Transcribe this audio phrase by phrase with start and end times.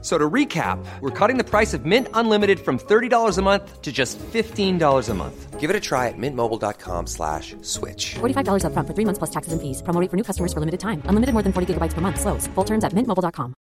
[0.00, 3.90] So to recap, we're cutting the price of Mint Unlimited from $30 a month to
[3.90, 5.58] just $15 a month.
[5.58, 8.14] Give it a try at mintmobile.com slash switch.
[8.22, 9.82] $45 upfront for three months plus taxes and fees.
[9.82, 11.02] Promo rate for new customers for limited time.
[11.10, 12.20] Unlimited more than 40 gigabytes per month.
[12.20, 12.46] Slows.
[12.54, 13.54] Full terms at mintmobile.com.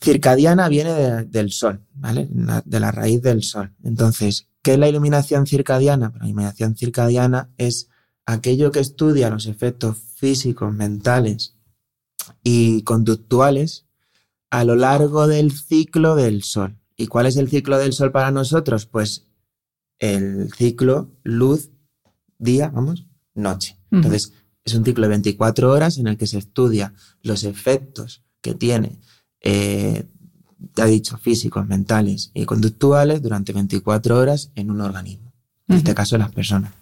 [0.00, 2.26] Circadiana viene de- del sol, ¿vale?
[2.64, 3.72] De la raíz del sol.
[3.84, 6.10] Entonces, ¿qué es la iluminación circadiana?
[6.10, 7.88] Pues La iluminación circadiana es
[8.26, 11.51] aquello que estudia los efectos físicos, mentales
[12.42, 13.86] y conductuales
[14.50, 16.76] a lo largo del ciclo del sol.
[16.96, 18.86] ¿Y cuál es el ciclo del sol para nosotros?
[18.86, 19.26] Pues
[19.98, 21.70] el ciclo luz,
[22.38, 23.78] día, vamos, noche.
[23.90, 24.32] Entonces,
[24.64, 28.98] es un ciclo de 24 horas en el que se estudia los efectos que tiene,
[29.40, 30.08] eh,
[30.76, 35.32] ya he dicho, físicos, mentales y conductuales durante 24 horas en un organismo.
[35.68, 36.72] En este caso, las personas.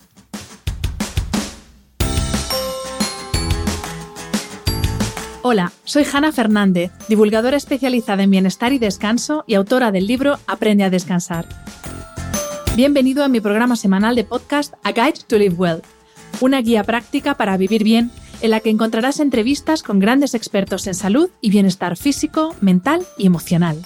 [5.53, 10.85] Hola, soy Hanna Fernández, divulgadora especializada en bienestar y descanso y autora del libro Aprende
[10.85, 11.45] a descansar.
[12.77, 15.83] Bienvenido a mi programa semanal de podcast A Guide to Live Well,
[16.41, 18.13] una guía práctica para vivir bien
[18.43, 23.27] en la que encontrarás entrevistas con grandes expertos en salud y bienestar físico, mental y
[23.27, 23.85] emocional.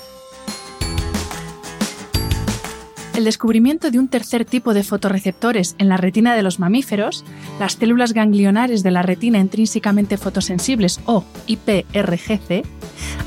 [3.15, 7.25] El descubrimiento de un tercer tipo de fotorreceptores en la retina de los mamíferos,
[7.61, 12.65] las células ganglionares de la retina intrínsecamente fotosensibles o IPRGC,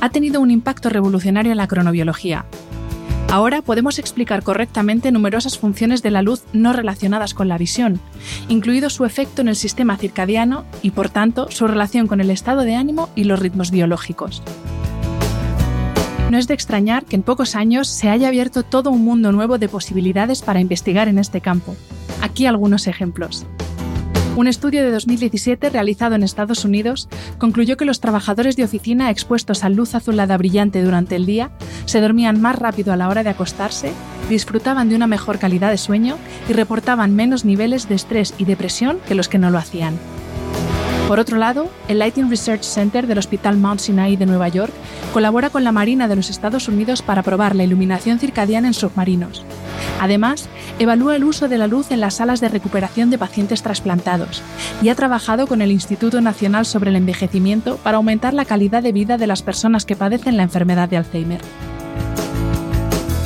[0.01, 2.45] ha tenido un impacto revolucionario en la cronobiología.
[3.29, 8.01] Ahora podemos explicar correctamente numerosas funciones de la luz no relacionadas con la visión,
[8.49, 12.63] incluido su efecto en el sistema circadiano y, por tanto, su relación con el estado
[12.63, 14.43] de ánimo y los ritmos biológicos.
[16.29, 19.57] No es de extrañar que en pocos años se haya abierto todo un mundo nuevo
[19.57, 21.75] de posibilidades para investigar en este campo.
[22.21, 23.45] Aquí algunos ejemplos.
[24.35, 27.07] Un estudio de 2017 realizado en Estados Unidos
[27.39, 31.49] concluyó que los trabajadores de oficina expuestos a luz azulada brillante durante el día
[31.85, 33.93] se dormían más rápido a la hora de acostarse,
[34.29, 36.17] disfrutaban de una mejor calidad de sueño
[36.49, 39.97] y reportaban menos niveles de estrés y depresión que los que no lo hacían.
[41.07, 44.73] Por otro lado, el Lighting Research Center del Hospital Mount Sinai de Nueva York
[45.13, 49.45] colabora con la Marina de los Estados Unidos para probar la iluminación circadiana en submarinos.
[50.01, 54.41] Además, evalúa el uso de la luz en las salas de recuperación de pacientes trasplantados
[54.81, 58.91] y ha trabajado con el Instituto Nacional sobre el Envejecimiento para aumentar la calidad de
[58.91, 61.39] vida de las personas que padecen la enfermedad de Alzheimer.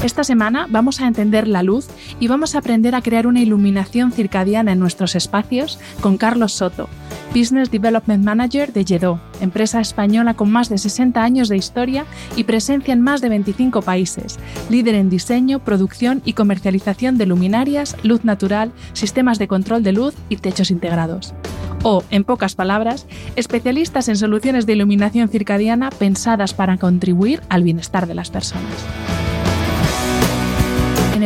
[0.03, 1.85] Esta semana vamos a entender la luz
[2.19, 6.89] y vamos a aprender a crear una iluminación circadiana en nuestros espacios con Carlos Soto,
[7.35, 12.45] Business Development Manager de Yedó, empresa española con más de 60 años de historia y
[12.45, 14.39] presencia en más de 25 países,
[14.71, 20.15] líder en diseño, producción y comercialización de luminarias, luz natural, sistemas de control de luz
[20.29, 21.35] y techos integrados.
[21.83, 28.07] O, en pocas palabras, especialistas en soluciones de iluminación circadiana pensadas para contribuir al bienestar
[28.07, 28.73] de las personas.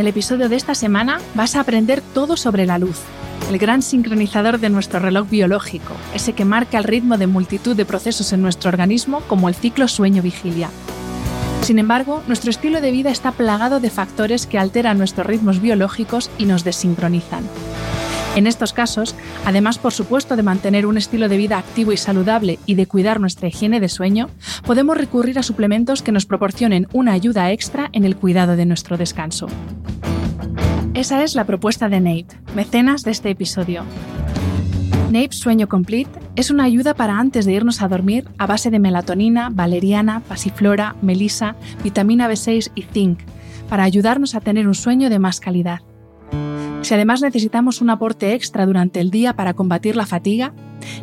[0.06, 3.00] El episodio de esta semana vas a aprender todo sobre la luz,
[3.50, 7.86] el gran sincronizador de nuestro reloj biológico, ese que marca el ritmo de multitud de
[7.86, 10.70] procesos en nuestro organismo como el ciclo sueño-vigilia.
[11.64, 16.30] Sin embargo, nuestro estilo de vida está plagado de factores que alteran nuestros ritmos biológicos
[16.38, 17.44] y nos desincronizan.
[18.36, 19.16] En estos casos,
[19.46, 23.22] además por supuesto de mantener un estilo de vida activo y saludable y de cuidar
[23.22, 24.30] nuestra higiene de sueño,
[24.66, 28.98] podemos recurrir a suplementos que nos proporcionen una ayuda extra en el cuidado de nuestro
[28.98, 29.48] descanso.
[30.94, 33.84] Esa es la propuesta de Nape, mecenas de este episodio.
[35.12, 38.80] Nape Sueño Complete es una ayuda para antes de irnos a dormir a base de
[38.80, 43.20] melatonina, valeriana, pasiflora, melisa, vitamina B6 y zinc,
[43.70, 45.80] para ayudarnos a tener un sueño de más calidad.
[46.86, 50.54] Si además necesitamos un aporte extra durante el día para combatir la fatiga,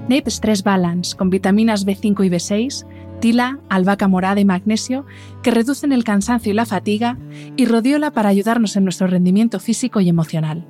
[0.02, 2.86] Nape Stress Balance con vitaminas B5 y B6,
[3.18, 5.06] tila, albahaca morada y magnesio
[5.42, 7.18] que reducen el cansancio y la fatiga,
[7.56, 10.64] y rodiola para ayudarnos en nuestro rendimiento físico y emocional.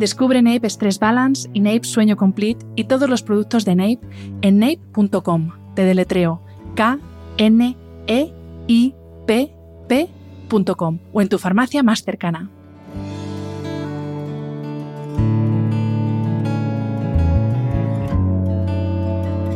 [0.00, 4.00] Descubre Nape Stress Balance y Nape Sueño Complete y todos los productos de Nape
[4.42, 5.52] en nape.com.
[5.76, 6.42] Te deletreo
[6.74, 6.98] K
[7.36, 7.76] N
[8.08, 8.32] E
[8.66, 8.94] I
[9.28, 9.54] P
[9.86, 12.50] P.com o en tu farmacia más cercana.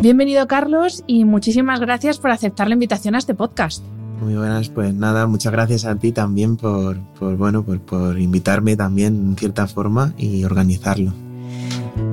[0.05, 3.83] Bienvenido Carlos y muchísimas gracias por aceptar la invitación a este podcast.
[4.21, 8.77] Muy buenas, pues nada, muchas gracias a ti también por, por bueno, por, por invitarme
[8.77, 11.15] también en cierta forma y organizarlo.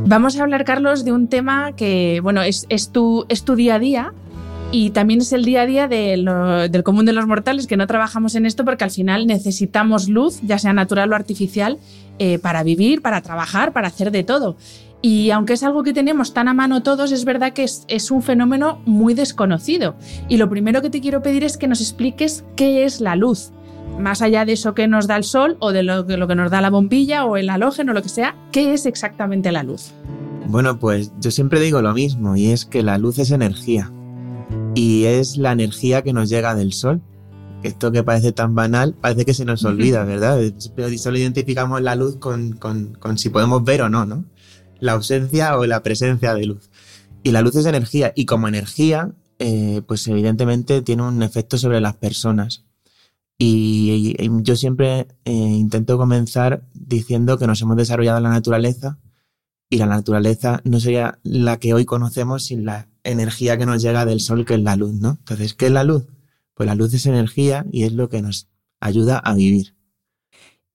[0.06, 3.76] Vamos a hablar, Carlos, de un tema que, bueno, es, es, tu, es tu día
[3.76, 4.14] a día
[4.72, 7.76] y también es el día a día de lo, del común de los mortales, que
[7.76, 11.78] no trabajamos en esto porque al final necesitamos luz, ya sea natural o artificial,
[12.20, 14.56] eh, para vivir, para trabajar, para hacer de todo.
[15.02, 18.12] Y aunque es algo que tenemos tan a mano todos, es verdad que es, es,
[18.12, 19.96] un fenómeno muy desconocido.
[20.30, 23.52] Y lo primero que te quiero pedir es que nos expliques qué es la luz.
[24.00, 26.52] Más allá de eso que nos da el sol o de lo, lo que nos
[26.52, 29.92] da la bombilla o el halógeno o lo que sea, ¿qué es exactamente la luz?
[30.48, 33.92] Bueno, pues yo siempre digo lo mismo y es que la luz es energía
[34.76, 37.02] y es la energía que nos llega del sol.
[37.64, 40.40] Esto que parece tan banal, parece que se nos olvida, ¿verdad?
[40.76, 44.26] Pero solo identificamos la luz con, con, con si podemos ver o no, ¿no?
[44.82, 46.70] La ausencia o la presencia de luz.
[47.24, 51.80] Y la luz es energía y como energía, eh, pues evidentemente tiene un efecto sobre
[51.80, 52.66] las personas.
[53.38, 59.00] Y, yo siempre eh, intento comenzar diciendo que nos hemos desarrollado en la naturaleza
[59.70, 64.06] y la naturaleza no sería la que hoy conocemos sin la energía que nos llega
[64.06, 65.18] del sol, que es la luz, ¿no?
[65.20, 66.06] Entonces, ¿qué es la luz?
[66.54, 68.48] Pues la luz es energía y es lo que nos
[68.80, 69.76] ayuda a vivir.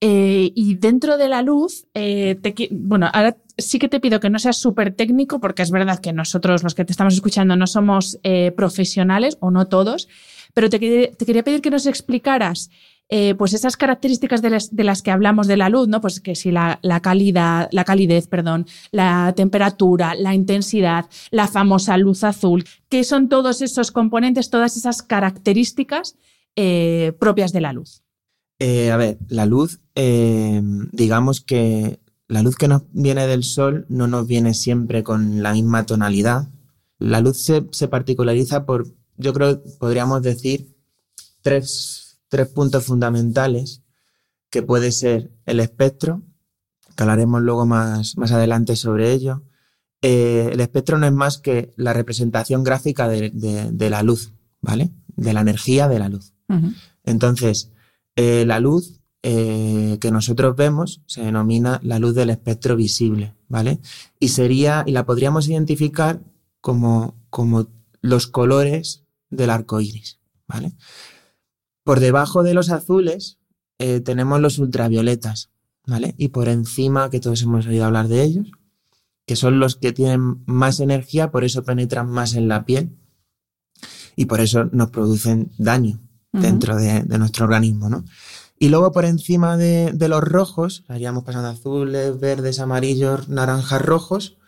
[0.00, 2.38] Eh, y dentro de la luz, eh,
[2.72, 6.12] bueno, ahora sí que te pido que no seas súper técnico, porque es verdad que
[6.12, 10.08] nosotros, los que te estamos escuchando, no somos eh, profesionales, o no todos,
[10.54, 12.70] pero te, quería pedir que nos explicaras
[13.08, 16.00] eh, pues esas características de las, que hablamos de la luz, ¿no?
[16.00, 22.24] Pues que si la, calidad, la calidez, perdón, la temperatura, la intensidad, la famosa luz
[22.24, 26.16] azul, que son todos esos componentes, todas esas características
[26.56, 28.02] eh, propias de la luz.
[28.58, 34.26] A ver, la luz, digamos que la luz que nos viene del sol no nos
[34.26, 36.48] viene siempre con la misma tonalidad.
[36.98, 38.86] La luz se, se particulariza por,
[39.16, 40.74] yo creo, podríamos decir,
[41.42, 43.82] tres tres puntos fundamentales,
[44.50, 46.22] que puede ser el espectro,
[46.96, 49.44] que hablaremos luego más, más adelante sobre ello.
[50.02, 54.32] Eh, el espectro no es más que la representación gráfica de, de, de la luz,
[54.60, 54.90] ¿vale?
[55.14, 56.32] De la energía de la luz.
[56.48, 56.74] Uh -huh.
[57.04, 57.70] Entonces,
[58.16, 63.80] eh, la luz eh, que nosotros vemos se denomina la luz del espectro visible, ¿vale?
[64.20, 66.20] Y sería, y la podríamos identificar
[66.60, 67.68] como, como
[68.00, 70.72] los colores del arco iris, ¿vale?
[71.82, 73.38] Por debajo de los azules
[73.78, 75.50] eh, tenemos los ultravioletas,
[75.86, 76.14] ¿vale?
[76.18, 78.48] Y por encima, que todos hemos oído hablar de ellos,
[79.26, 82.96] que son los que tienen más energía, por eso penetran más en la piel
[84.14, 86.00] y por eso nos producen daño
[86.32, 86.42] uh -huh.
[86.42, 88.04] dentro de, de, nuestro organismo, ¿no?
[88.58, 94.38] Y luego por encima de, los rojos, estaríamos pasando azules, verdes, amarillos, naranjas, rojos,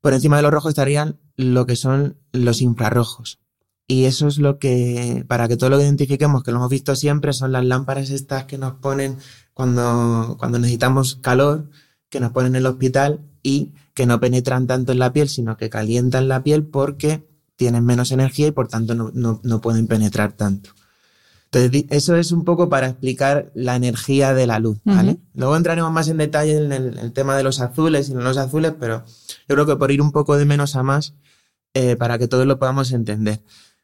[0.00, 3.40] por encima de los rojos estarían lo que son los infrarrojos,
[3.86, 6.96] y eso es lo que, para que todo lo que identifiquemos, que lo hemos visto
[6.96, 9.18] siempre, son las lámparas estas que nos ponen
[9.52, 11.68] cuando, cuando necesitamos calor,
[12.08, 15.56] que nos ponen en el hospital y que no penetran tanto en la piel, sino
[15.58, 19.86] que calientan la piel porque tienen menos energía y por tanto no, no, no pueden
[19.86, 20.70] penetrar tanto.
[21.54, 25.12] Entonces, eso es un poco para explicar la energía de la luz, ¿vale?
[25.12, 25.20] Uh -huh.
[25.34, 28.36] Luego entraremos más en detalle en el, el, tema de los azules y no los
[28.38, 29.04] azules, pero
[29.48, 31.14] yo creo que por ir un poco de menos a más,
[31.74, 33.42] eh, para que todos lo podamos entender.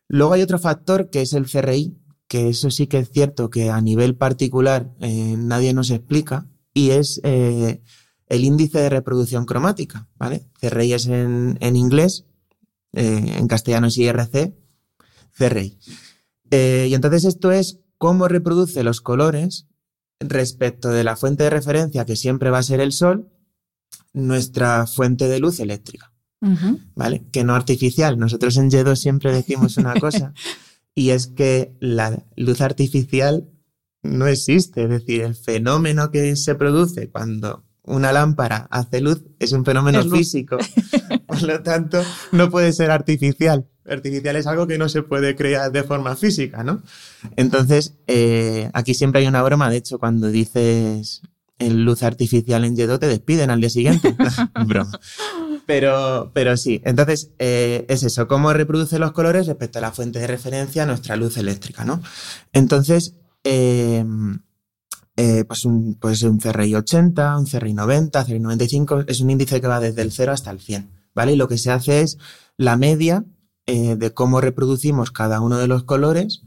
[0.09, 1.97] Luego hay otro factor que es el CRI,
[2.27, 6.91] que eso sí que es cierto que a nivel particular eh, nadie nos explica, y
[6.91, 7.83] es eh,
[8.27, 10.47] el índice de reproducción cromática, ¿vale?
[10.61, 12.27] CRI es en, en inglés,
[12.93, 14.55] en castellano es IRC,
[15.37, 15.79] CRI.
[16.51, 19.67] Eh, y entonces esto es cómo reproduce los colores
[20.21, 23.31] respecto de la fuente de referencia, que siempre va a ser el sol,
[24.13, 26.13] nuestra fuente de luz eléctrica.
[26.43, 26.93] Uh -huh.
[26.95, 27.27] ¿Vale?
[27.33, 28.19] Que no artificial.
[28.19, 30.33] Nosotros en Yedo siempre decimos una cosa
[30.95, 33.49] y es que la luz artificial
[34.03, 34.85] no existe.
[34.85, 40.01] Es decir, el fenómeno que se produce cuando una lámpara hace luz es un fenómeno
[40.01, 40.59] es físico.
[41.27, 42.03] Por lo tanto,
[42.33, 43.69] no puede ser artificial.
[43.89, 46.83] Artificial es algo que no se puede crear de forma física, ¿no?
[47.37, 49.71] Entonces, eh, aquí siempre hay una broma.
[49.71, 51.23] De hecho, cuando dices
[51.61, 54.17] en luz artificial en Yedo, te despiden al día siguiente.
[54.67, 54.99] broma.
[55.67, 60.19] Pero, pero sí, entonces eh, es eso, cómo reproduce los colores respecto a la fuente
[60.19, 62.03] de referencia, nuestra luz eléctrica, ¿no?
[62.53, 64.05] Entonces, eh,
[65.17, 69.67] eh, pues un, un CRI 80, un CRI 90, CRI 95, es un índice que
[69.69, 71.35] va desde el 0 hasta el 100, ¿vale?
[71.35, 72.19] Y lo que se hace es
[72.57, 73.25] la media
[73.67, 76.43] eh, de cómo reproducimos cada uno de los colores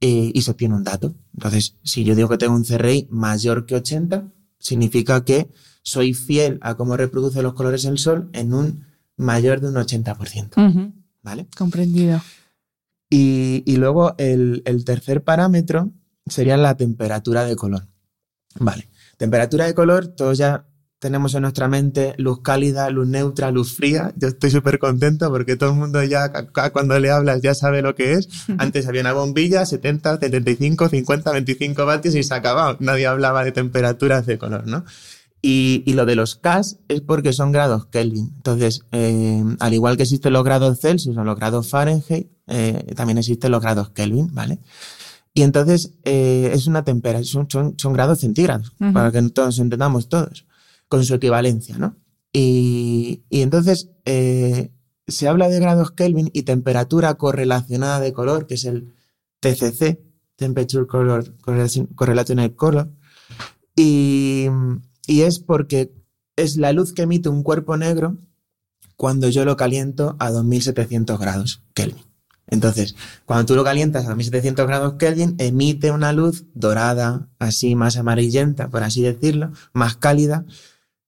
[0.00, 1.14] eh, y se obtiene un dato.
[1.34, 5.50] Entonces, si yo digo que tengo un CRI mayor que 80, significa que
[5.82, 8.86] soy fiel a cómo reproduce los colores el sol en un
[9.16, 10.56] mayor de un 80%.
[10.56, 10.92] Uh -huh.
[11.22, 11.46] ¿Vale?
[11.56, 12.20] Comprendido.
[13.10, 15.90] Y, y luego el, el, tercer parámetro
[16.26, 17.88] sería la temperatura de color.
[18.58, 18.88] Vale.
[19.18, 20.69] Temperatura de color, todos ya
[21.00, 24.12] tenemos en nuestra mente luz cálida, luz neutra, luz fría.
[24.16, 26.30] Yo estoy súper contento porque todo el mundo ya
[26.72, 28.28] cuando le hablas ya sabe lo que es.
[28.58, 32.76] Antes había una bombilla, 70, 75, 50, 25 vatios y se acababa.
[32.80, 34.84] Nadie hablaba de temperaturas de color, ¿no?
[35.42, 38.34] Y, y, lo de los K es porque son grados Kelvin.
[38.36, 43.16] Entonces, eh, al igual que existen los grados Celsius o los grados Fahrenheit, eh, también
[43.16, 44.58] existen los grados Kelvin, ¿vale?
[45.32, 50.44] Y entonces eh, es una temperatura, son, son, grados centígrados, para que todos entendamos todos,
[50.90, 51.96] con su equivalencia, ¿no?
[52.32, 54.72] Y, y entonces eh,
[55.06, 58.92] se habla de grados Kelvin y temperatura correlacionada de color, que es el
[59.38, 60.00] TCC,
[60.34, 61.36] Temperature Color
[61.94, 62.90] Correlational Color,
[63.76, 64.48] y,
[65.06, 65.92] y es porque
[66.34, 68.18] es la luz que emite un cuerpo negro
[68.96, 72.04] cuando yo lo caliento a 2700 grados Kelvin.
[72.48, 77.96] Entonces, cuando tú lo calientas a 1700 grados Kelvin, emite una luz dorada, así más
[77.96, 80.44] amarillenta, por así decirlo, más cálida,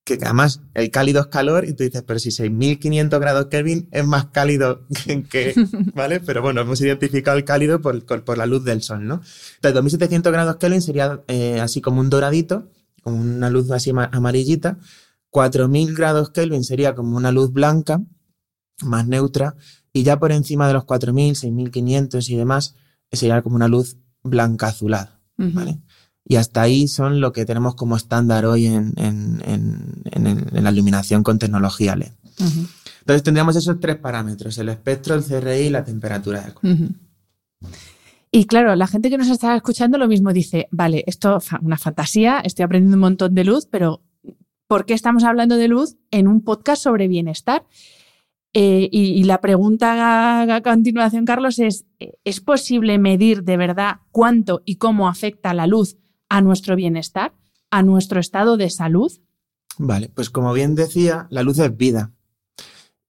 [0.04, 4.04] que además el cálido es calor y tú dices, pero si 6500 grados Kelvin es
[4.04, 4.86] más cálido
[5.30, 5.54] que,
[5.94, 6.20] ¿vale?
[6.20, 9.14] Pero bueno, hemos identificado el cálido por, por la luz del sol, ¿no?
[9.56, 12.70] Entonces, 2700 grados Kelvin sería eh, así como un doradito,
[13.02, 14.78] como una luz así amarillita.
[15.30, 18.02] 4000 grados Kelvin sería como una luz blanca,
[18.82, 19.56] más neutra
[19.92, 22.74] y ya por encima de los 4.000, 6.500 y demás,
[23.10, 25.80] sería como una luz blanca azulada, ¿vale?
[26.24, 28.92] Y hasta ahí son lo que tenemos como estándar hoy en,
[30.52, 32.12] la iluminación con tecnología LED.
[32.38, 36.76] Entonces tendríamos esos tres parámetros, el espectro, el CRI y la temperatura de color.
[38.30, 41.76] Y claro, la gente que nos está escuchando lo mismo dice, vale, esto es una
[41.76, 44.02] fantasía, estoy aprendiendo un montón de luz, pero
[44.66, 47.66] ¿por qué estamos hablando de luz en un podcast sobre bienestar?
[48.54, 54.76] Eh, y, la pregunta a, continuación, Carlos, es, ¿es posible medir de verdad cuánto y
[54.76, 55.96] cómo afecta la luz
[56.32, 57.34] a nuestro bienestar,
[57.70, 59.12] a nuestro estado de salud?
[59.76, 62.14] Vale, pues como bien decía, la luz es vida.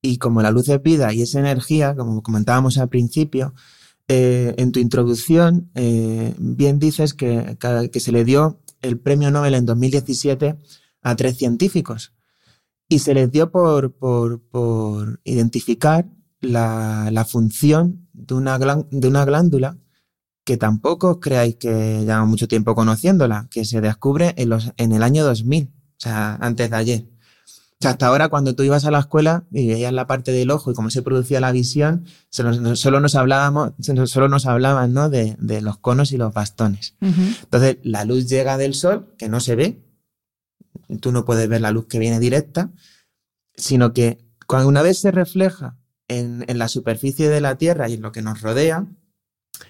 [0.01, 3.53] Y como la luz es vida y es energía, como comentábamos al principio,
[4.09, 7.57] eh, en tu introducción eh, bien dices que,
[7.89, 10.57] que se le dio el premio Nobel en 2017
[11.01, 12.13] a tres científicos
[12.89, 16.09] y se les dio por, por, identificar
[16.41, 19.77] la, la, función de una, de una glándula
[20.43, 25.03] que tampoco creáis que llevamos mucho tiempo conociéndola, que se descubre en, los, en el
[25.03, 27.05] año 2000, o sea, antes de ayer.
[27.45, 30.51] O sea, hasta ahora cuando tú ibas a la escuela y veías la parte del
[30.51, 33.73] ojo y cómo se producía la visión, solo, solo nos hablábamos,
[34.05, 35.09] solo nos hablaban ¿no?
[35.09, 36.95] de, de, los conos y los bastones.
[37.01, 39.83] Entonces, la luz llega del sol, que no se ve,
[41.01, 42.71] tú no puedes ver la luz que viene directa,
[43.55, 48.01] sino que cuando una vez se refleja en, la superficie de la Tierra y en
[48.01, 48.85] lo que nos rodea,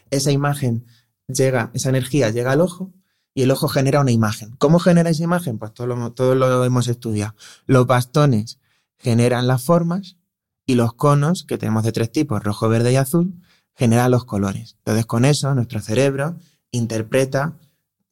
[0.09, 0.85] esa imagen
[1.27, 2.93] llega, esa energía llega al ojo
[3.33, 4.55] y el ojo genera una imagen.
[4.57, 5.57] ¿Cómo genera esa imagen?
[5.57, 7.35] Pues todo lo, todo lo hemos estudiado.
[7.65, 8.59] Los bastones
[8.97, 10.17] generan las formas
[10.65, 13.33] y los conos, que tenemos de tres tipos, rojo, verde y azul,
[13.75, 14.75] generan los colores.
[14.79, 16.37] Entonces con eso nuestro cerebro
[16.71, 17.57] interpreta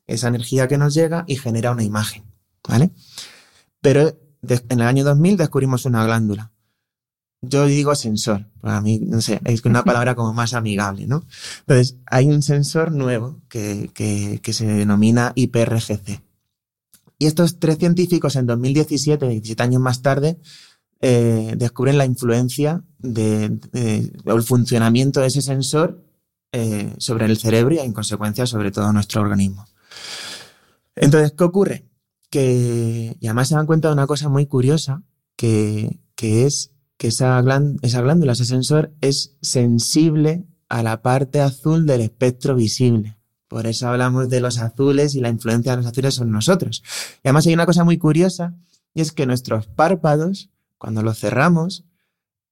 [0.07, 2.25] esa energía que nos llega y genera una imagen.
[2.67, 2.91] ¿vale?
[3.81, 6.51] Pero en el año 2000 descubrimos una glándula.
[7.41, 11.25] Yo digo sensor, para mí, no sé, es una palabra como más amigable, ¿no?
[11.61, 16.21] Entonces, hay un sensor nuevo que, que, se denomina IPRGC.
[17.17, 20.39] Y estos tres científicos en 2017, 17 años más tarde,
[21.01, 23.59] eh, descubren la influencia de,
[24.25, 26.03] o el funcionamiento de ese sensor
[26.51, 29.65] eh, sobre el cerebro y en consecuencia sobre todo nuestro organismo.
[30.95, 31.91] Entonces, ¿qué ocurre?
[32.31, 35.03] que, y además se dan cuenta de una cosa muy curiosa,
[35.35, 36.71] que, que es
[37.01, 37.43] que esa,
[37.81, 43.17] esa glándula, ese sensor, es sensible a la parte azul del espectro visible.
[43.47, 46.83] Por eso hablamos de los azules y la influencia de los azules son nosotros.
[47.23, 48.53] Y además hay una cosa muy curiosa,
[48.93, 51.85] y es que nuestros párpados, cuando los cerramos,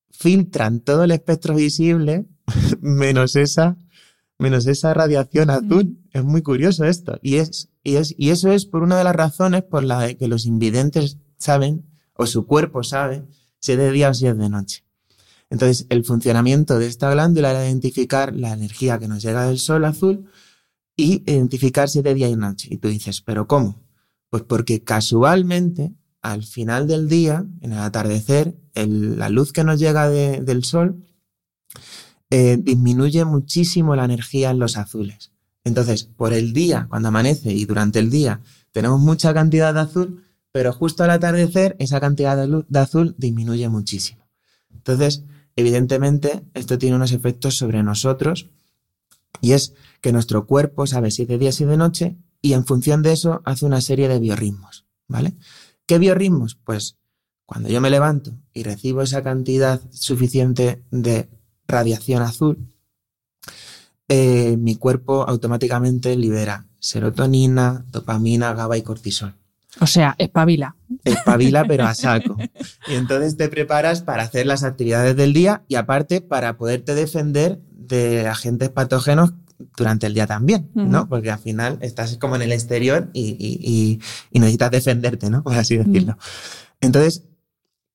[0.09, 2.25] filtran todo el espectro visible
[2.81, 3.77] menos esa
[4.39, 5.99] menos esa radiación azul.
[6.11, 7.19] Es muy curioso esto.
[7.21, 10.27] Y, es, y, es, y eso es por una de las razones por las que
[10.27, 13.27] los invidentes saben, o su cuerpo sabe,
[13.59, 14.83] si es de día o si es de noche.
[15.49, 19.85] Entonces, el funcionamiento de esta glándula era identificar la energía que nos llega del sol
[19.85, 20.29] azul
[20.95, 22.67] y identificar si es de día y noche.
[22.71, 23.81] Y tú dices, ¿pero cómo?
[24.29, 30.09] Pues porque casualmente, al final del día, en el atardecer, la luz que nos llega
[30.09, 31.03] del sol
[32.29, 35.31] eh, disminuye muchísimo la energía en los azules.
[35.63, 40.23] Entonces, por el día, cuando amanece y durante el día, tenemos mucha cantidad de azul,
[40.59, 44.27] pero justo al atardecer esa cantidad de, de azul disminuye muchísimo.
[44.69, 45.23] Entonces,
[45.55, 48.49] evidentemente, esto tiene unos efectos sobre nosotros
[49.39, 53.03] y es que nuestro cuerpo sabe si de día, si de noche y en función
[53.03, 55.37] de eso hace una serie de biorritmos, ¿vale?
[55.85, 56.55] ¿Qué biorritmos?
[56.55, 56.97] Pues
[57.45, 61.29] cuando yo me levanto y recibo esa cantidad suficiente de
[61.69, 62.67] radiación azul,
[64.09, 69.38] eh, mi cuerpo automáticamente libera serotonina, dopamina, GABA y cortisol.
[69.79, 70.75] O sea, espabila.
[71.03, 72.37] Espabila, pero a saco.
[72.87, 77.59] Y entonces te preparas para hacer las actividades del día y aparte para poderte defender
[77.71, 79.33] de agentes patógenos
[79.77, 81.09] durante el día también, ¿no?
[81.09, 83.99] Porque al final estás como en el exterior y,
[84.31, 85.43] necesitas defenderte, ¿no?
[85.43, 86.17] Por así decirlo.
[86.79, 87.25] Entonces,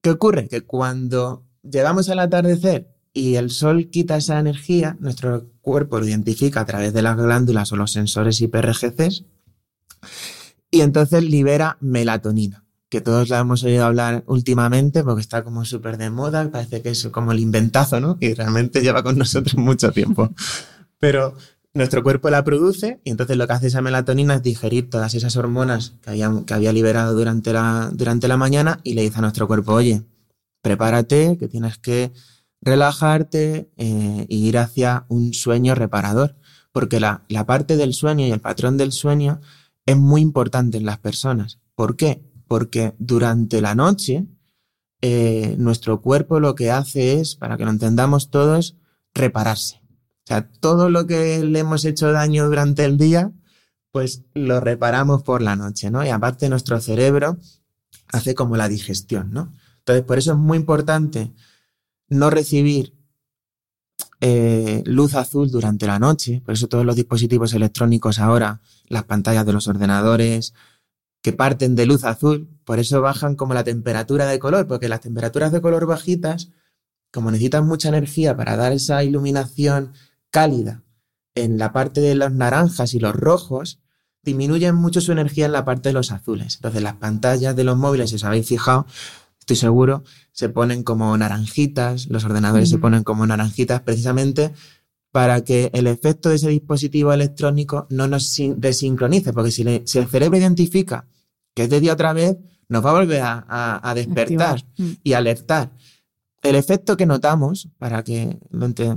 [0.02, 0.46] ¿qué ocurre?
[0.48, 6.60] Que cuando llegamos al atardecer y el sol quita esa energía, nuestro cuerpo lo identifica
[6.60, 9.24] a través de las glándulas o los sensores IPRGCs
[10.74, 15.98] y entonces libera melatonina, que todos la hemos oído hablar últimamente porque está como súper
[15.98, 18.18] de moda, parece que es como el inventazo, ¿no?
[18.18, 20.34] Y realmente lleva con nosotros mucho tiempo.
[20.98, 21.36] Pero
[21.74, 25.36] nuestro cuerpo la produce y entonces lo que hace esa melatonina es digerir todas esas
[25.36, 29.22] hormonas que había, que había liberado durante la, durante la mañana y le dice a
[29.22, 30.02] nuestro cuerpo, oye,
[30.60, 32.10] prepárate, que tienes que
[32.60, 36.34] relajarte e ir hacia un sueño reparador,
[36.72, 39.40] porque la, la parte del sueño y el patrón del sueño
[39.86, 41.58] es muy importante en las personas.
[41.74, 42.22] ¿Por qué?
[42.46, 44.26] Porque durante la noche
[45.06, 48.76] eh, nuestro cuerpo lo que hace es, para que lo entendamos todos,
[49.14, 49.82] repararse.
[49.86, 53.30] O sea, todo lo que le hemos hecho daño durante el día,
[53.92, 56.04] pues lo reparamos por la noche, ¿no?
[56.04, 57.36] Y aparte nuestro cerebro
[58.08, 59.52] hace como la digestión, ¿no?
[59.80, 61.34] Entonces, por eso es muy importante
[62.08, 62.93] no recibir
[64.26, 66.40] eh, luz azul durante la noche.
[66.46, 70.54] Por eso todos los dispositivos electrónicos ahora, las pantallas de los ordenadores,
[71.20, 75.02] que parten de luz azul, por eso bajan como la temperatura de color, porque las
[75.02, 76.48] temperaturas de color bajitas,
[77.12, 79.92] como necesitan mucha energía para dar esa iluminación
[80.30, 80.82] cálida
[81.34, 83.80] en la parte de los naranjas y los rojos,
[84.22, 86.56] disminuyen mucho su energía en la parte de los azules.
[86.56, 88.86] Entonces las pantallas de los móviles, si os habéis fijado,
[89.44, 94.52] estoy seguro, se ponen como naranjitas, los ordenadores se ponen como naranjitas precisamente
[95.12, 100.38] para que el efecto de ese dispositivo electrónico no nos desincronice, porque si, el cerebro
[100.38, 101.06] identifica
[101.54, 104.90] que es de día otra vez, nos va a volver a, despertar mm.
[105.04, 105.70] y alertar.
[106.42, 108.38] El efecto que notamos, para que,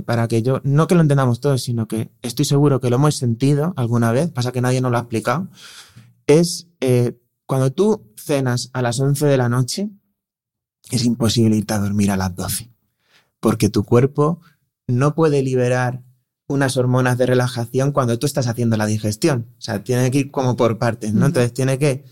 [0.06, 3.16] para que yo, no que lo entendamos todos, sino que estoy seguro que lo hemos
[3.16, 5.48] sentido alguna vez, pasa que nadie nos lo ha explicado,
[6.26, 9.90] es eh, cuando tú cenas a las 11 de la noche,
[10.96, 12.70] es imposible irte a dormir a las 12,
[13.40, 14.40] porque tu cuerpo
[14.86, 16.02] no puede liberar
[16.46, 19.48] unas hormonas de relajación cuando tú estás haciendo la digestión.
[19.58, 21.26] O sea, tiene que ir como por partes, ¿no?
[21.26, 22.04] Entonces tiene que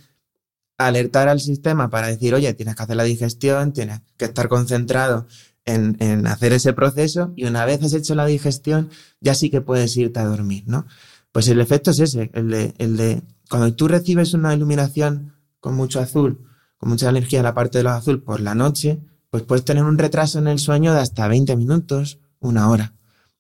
[0.78, 5.26] alertar al sistema para decir, oye, tienes que hacer la digestión, tienes que estar concentrado
[5.64, 9.62] en, en, hacer ese proceso y una vez has hecho la digestión, ya sí que
[9.62, 10.86] puedes irte a dormir, ¿no?
[11.32, 15.74] Pues el efecto es ese, el de, el de cuando tú recibes una iluminación con
[15.74, 19.42] mucho azul con mucha energía en la parte de lo azul por la noche, pues
[19.42, 22.94] puedes tener un retraso en el sueño de hasta 20 minutos, una hora.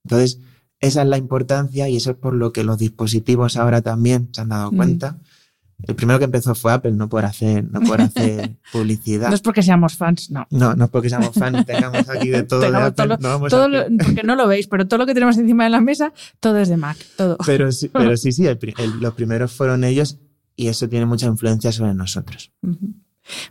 [0.04, 0.40] Entonces,
[0.80, 4.42] esa es la importancia y eso es por lo que los dispositivos ahora también se
[4.42, 4.76] han dado mm.
[4.76, 5.18] cuenta.
[5.82, 9.28] El primero que empezó fue Apple, no por hacer, no por hacer publicidad.
[9.28, 10.46] No es porque seamos fans, no.
[10.50, 13.18] No, no es porque seamos fans y tengamos aquí de todo de Apple.
[13.18, 16.12] Todo no porque no lo veis, pero todo lo que tenemos encima de la mesa,
[16.40, 17.36] todo es de Mac, todo.
[17.46, 18.44] Pero sí, pero sí, sí
[19.00, 20.18] los primeros fueron ellos
[20.56, 22.50] y eso tiene mucha influencia sobre nosotros.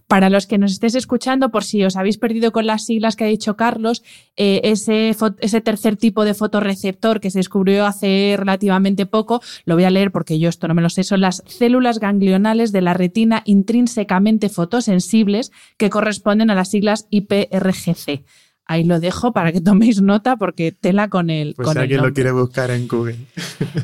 [0.08, 3.24] Para los que nos estéis escuchando, por si os habéis perdido con las siglas que
[3.24, 4.04] ha dicho Carlos,
[4.36, 9.84] eh, ese, ese, tercer tipo de fotorreceptor que se descubrió hace relativamente poco, lo voy
[9.84, 12.94] a leer porque yo esto no me lo sé, son las células ganglionales de la
[12.94, 18.24] retina intrínsecamente fotosensibles que corresponden a las siglas IPRGC.
[18.68, 21.54] Ahí lo dejo para que toméis nota porque tela con el.
[21.54, 23.18] Pues con alguien lo quiere buscar en Google.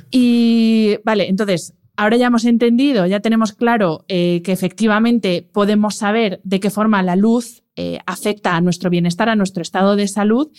[0.10, 6.42] Y vale, entonces, ahora ya hemos entendido, ya tenemos claro eh, que efectivamente podemos saber
[6.44, 10.50] de qué forma la luz eh, afecta a nuestro bienestar, a nuestro estado de salud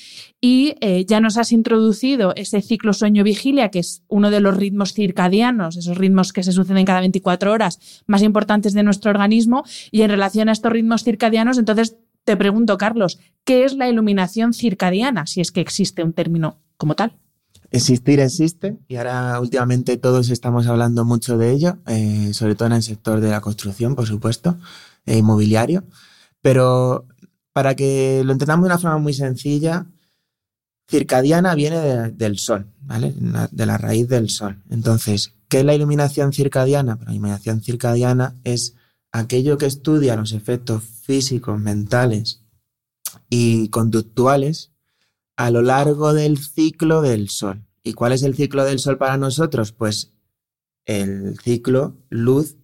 [0.41, 4.93] y eh, ya nos has introducido ese ciclo sueño-vigilia, que es uno de los ritmos
[4.93, 9.65] circadianos, esos ritmos que se suceden cada 24 horas más importantes de nuestro organismo.
[9.91, 14.53] Y en relación a estos ritmos circadianos, entonces te pregunto, Carlos, ¿qué es la iluminación
[14.53, 17.17] circadiana, si es que existe un término como tal?
[17.73, 22.75] Existir existe y ahora últimamente todos estamos hablando mucho de ello, eh, sobre todo en
[22.75, 24.59] el sector de la construcción, por supuesto,
[25.07, 25.83] e inmobiliario.
[26.43, 27.07] Pero
[27.55, 29.87] para que lo entendamos de una forma muy sencilla,
[30.87, 33.15] circadiana viene del sol, ¿vale?
[33.51, 34.63] De la raíz del sol.
[34.69, 36.99] Entonces, ¿qué es la iluminación circadiana?
[37.07, 38.75] la iluminación circadiana es
[39.13, 42.43] aquello que estudia los efectos físicos, mentales
[43.31, 44.72] y conductuales
[45.37, 47.65] a lo largo del ciclo del Sol.
[47.83, 49.73] ¿Y cuál es el ciclo del Sol para nosotros?
[49.73, 50.13] Pues
[50.85, 52.57] el ciclo luz,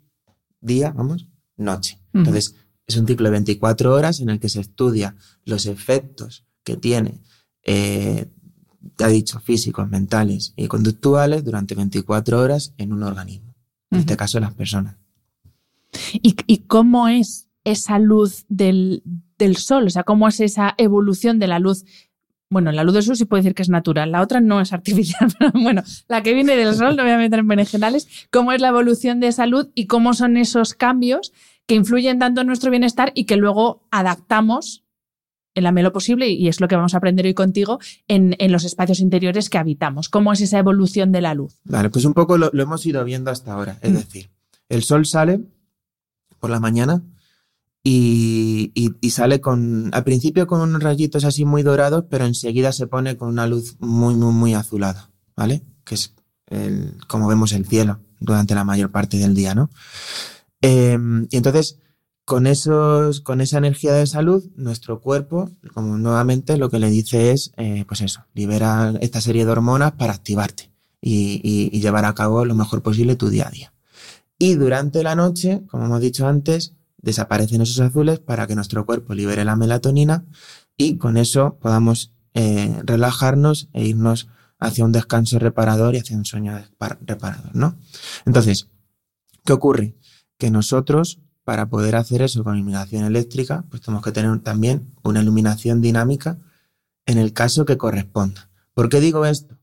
[0.60, 1.26] día, vamos,
[1.56, 1.98] noche.
[2.12, 2.54] Entonces,
[2.86, 7.20] Es un ciclo de 24 horas en el que se estudia los efectos que tiene,
[7.62, 8.30] eh,
[8.98, 13.54] ha dicho, físicos, mentales y conductuales durante 24 horas en un organismo,
[13.90, 14.96] en este caso las personas.
[16.14, 19.02] ¿Y, ¿Y, cómo es esa luz del,
[19.36, 19.86] del sol?
[19.86, 21.84] O sea, ¿cómo es esa evolución de la luz
[22.50, 24.72] bueno, la luz del sol sí puede decir que es natural, la otra no es
[24.72, 28.52] artificial, pero bueno, la que viene del sol, no voy a meter en berenjenales, cómo
[28.52, 31.32] es la evolución de esa luz y cómo son esos cambios
[31.66, 34.84] que influyen tanto en nuestro bienestar y que luego adaptamos
[35.54, 38.64] en la medida posible, y es lo que vamos a aprender hoy contigo, en, los
[38.64, 40.08] espacios interiores que habitamos.
[40.08, 41.58] ¿Cómo es esa evolución de la luz?
[41.64, 43.76] Vale, pues un poco lo, lo hemos ido viendo hasta ahora.
[43.82, 43.94] Es mm.
[43.94, 44.30] decir,
[44.68, 45.40] el sol sale
[46.38, 47.02] por la mañana,
[47.82, 53.16] y, sale con, al principio con unos rayitos así muy dorados, pero enseguida se pone
[53.16, 55.62] con una luz muy, muy, muy azulada, ¿vale?
[55.84, 56.14] Que es
[57.06, 59.70] como vemos el cielo durante la mayor parte del día, ¿no?
[60.60, 61.78] Em, y entonces,
[62.24, 67.32] con, esos, con esa energía de salud, nuestro cuerpo, como nuevamente lo que le dice
[67.32, 71.40] es, eh, pues eso, libera esta serie de hormonas para activarte y,
[71.72, 73.72] y llevar a cabo lo mejor posible tu día a día.
[74.38, 79.14] Y durante la noche, como hemos dicho antes, desaparecen esos azules para que nuestro cuerpo
[79.14, 80.24] libere la melatonina
[80.76, 86.24] y con eso podamos eh, relajarnos e irnos hacia un descanso reparador y hacia un
[86.24, 86.58] sueño
[87.00, 87.76] reparador, ¿no?
[88.26, 88.68] Entonces,
[89.44, 89.94] ¿qué ocurre?
[90.36, 95.22] Que nosotros, para poder hacer eso con iluminación eléctrica, pues tenemos que tener también una
[95.22, 96.38] iluminación dinámica
[97.06, 98.50] en el caso que corresponda.
[98.74, 99.58] ¿Por qué digo esto?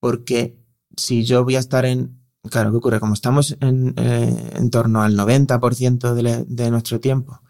[0.00, 0.58] Porque
[0.96, 3.00] si yo voy a estar en Claro, ¿qué ocurre?
[3.00, 7.42] Como estamos en, eh, en torno al 90% de, de, nuestro tiempo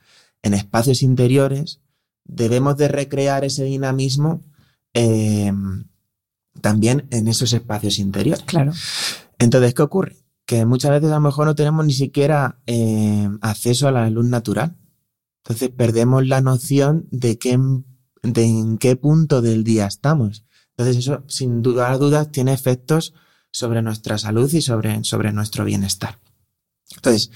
[0.43, 1.81] en espacios interiores,
[2.25, 4.43] debemos de recrear ese dinamismo
[4.95, 5.53] eh,
[6.61, 8.43] también en esos espacios interiores.
[8.45, 8.73] Claro.
[9.39, 10.17] Entonces, ¿qué ocurre?
[10.45, 14.27] Que muchas veces a lo mejor no tenemos ni siquiera eh, acceso a la luz
[14.27, 14.77] natural.
[15.45, 17.59] Entonces perdemos la noción de, qué,
[18.23, 20.45] de en qué punto del día estamos.
[20.71, 23.15] Entonces eso, sin duda dudas, tiene efectos
[23.51, 26.19] sobre nuestra salud y sobre, sobre nuestro bienestar.
[26.97, 27.31] Entonces,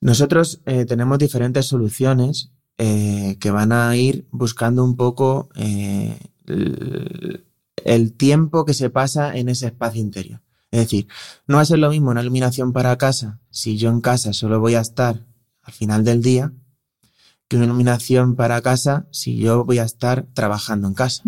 [0.00, 8.12] nosotros eh, tenemos diferentes soluciones eh, que van a ir buscando un poco eh, el,
[8.12, 10.42] tiempo que se pasa en ese espacio interior.
[10.70, 11.08] Es decir,
[11.46, 14.60] no va a ser lo mismo una iluminación para casa si yo en casa solo
[14.60, 15.24] voy a estar
[15.62, 16.52] al final del día
[17.48, 21.22] que una iluminación para casa si yo voy a estar trabajando en casa.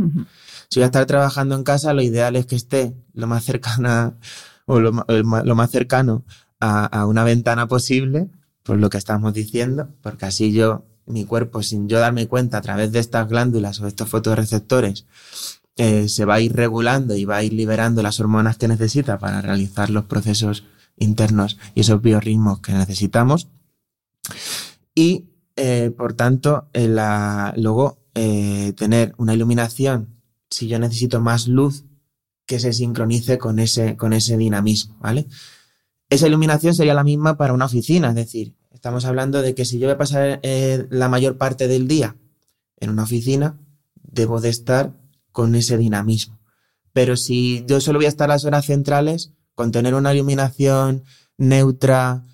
[0.70, 4.18] Si voy a estar trabajando en casa, lo ideal es que esté lo más cercana
[4.66, 6.24] o lo, más cercano
[6.60, 8.28] a, una ventana posible,
[8.62, 12.60] por lo que estamos diciendo, porque así yo, mi cuerpo, sin yo darme cuenta a
[12.60, 15.06] través de estas glándulas o estos fotorreceptores,
[15.76, 19.18] eh, se va a ir regulando y va a ir liberando las hormonas que necesita
[19.18, 20.64] para realizar los procesos
[20.98, 23.48] internos y esos biorritmos que necesitamos.
[24.94, 30.17] Y, eh, por tanto, luego eh, tener una iluminación
[30.50, 31.84] si yo necesito más luz
[32.46, 35.26] que se sincronice con ese, con ese dinamismo, ¿vale?
[36.08, 39.78] Esa iluminación sería la misma para una oficina, es decir, estamos hablando de que si
[39.78, 42.16] yo voy a pasar eh, la mayor parte del día
[42.76, 43.58] en una oficina,
[43.94, 44.94] debo de estar
[45.32, 46.38] con ese dinamismo.
[46.92, 51.04] Pero si yo solo voy a estar las horas centrales, con tener una iluminación
[51.36, 52.24] neutra,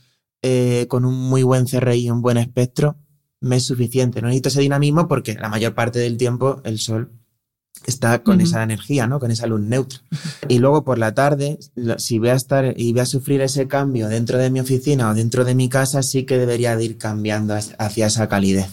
[0.42, 2.96] eh, con un muy buen CRI y un buen espectro,
[3.40, 4.20] me es suficiente.
[4.20, 7.11] No necesito ese dinamismo porque la mayor parte del tiempo el sol
[7.87, 9.21] está con esa energía, ¿no?
[9.21, 10.01] Con esa luz neutra.
[10.49, 11.59] Y luego por la tarde,
[11.99, 15.15] si voy a estar y voy a sufrir ese cambio dentro de mi oficina o
[15.15, 18.69] dentro de mi casa, sí que debería de ir cambiando hacia esa calidez,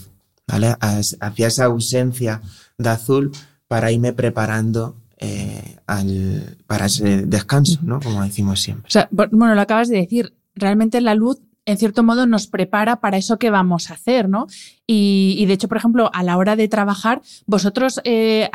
[0.46, 0.76] ¿vale?
[0.80, 2.40] Hacia esa ausencia
[2.78, 3.32] de azul
[3.68, 8.00] para irme preparando eh, al, para ese descanso, ¿no?
[8.00, 8.88] Como decimos siempre.
[8.88, 12.96] O sea, bueno, lo acabas de decir, realmente la luz en cierto modo nos prepara
[13.00, 14.46] para eso que vamos a hacer, ¿no?
[14.86, 18.50] Y, de hecho, por ejemplo, a la hora de trabajar, vosotros eh,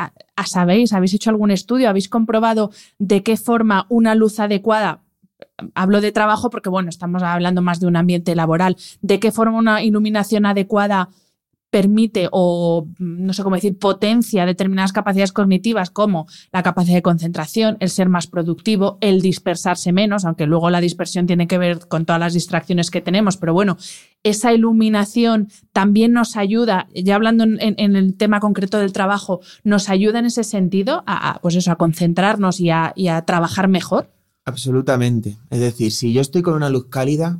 [0.46, 5.02] sabéis, habéis hecho algún estudio, habéis comprobado de qué forma una luz adecuada
[5.74, 8.76] hablo de trabajo porque, bueno, estamos hablando más de un ambiente laboral.
[9.02, 11.10] ¿De qué forma una iluminación adecuada
[11.70, 17.76] permite o no sé cómo decir, potencia determinadas capacidades cognitivas como la capacidad de concentración,
[17.80, 22.06] el ser más productivo, el dispersarse menos, aunque luego la dispersión tiene que ver con
[22.06, 23.76] todas las distracciones que tenemos, pero bueno,
[24.22, 30.18] esa iluminación también nos ayuda, ya hablando en, el tema concreto del trabajo, nos ayuda
[30.18, 34.10] en ese sentido a, pues eso, a concentrarnos y a trabajar mejor.
[34.48, 35.36] Absolutamente.
[35.50, 37.38] Es decir, si yo estoy con una luz cálida,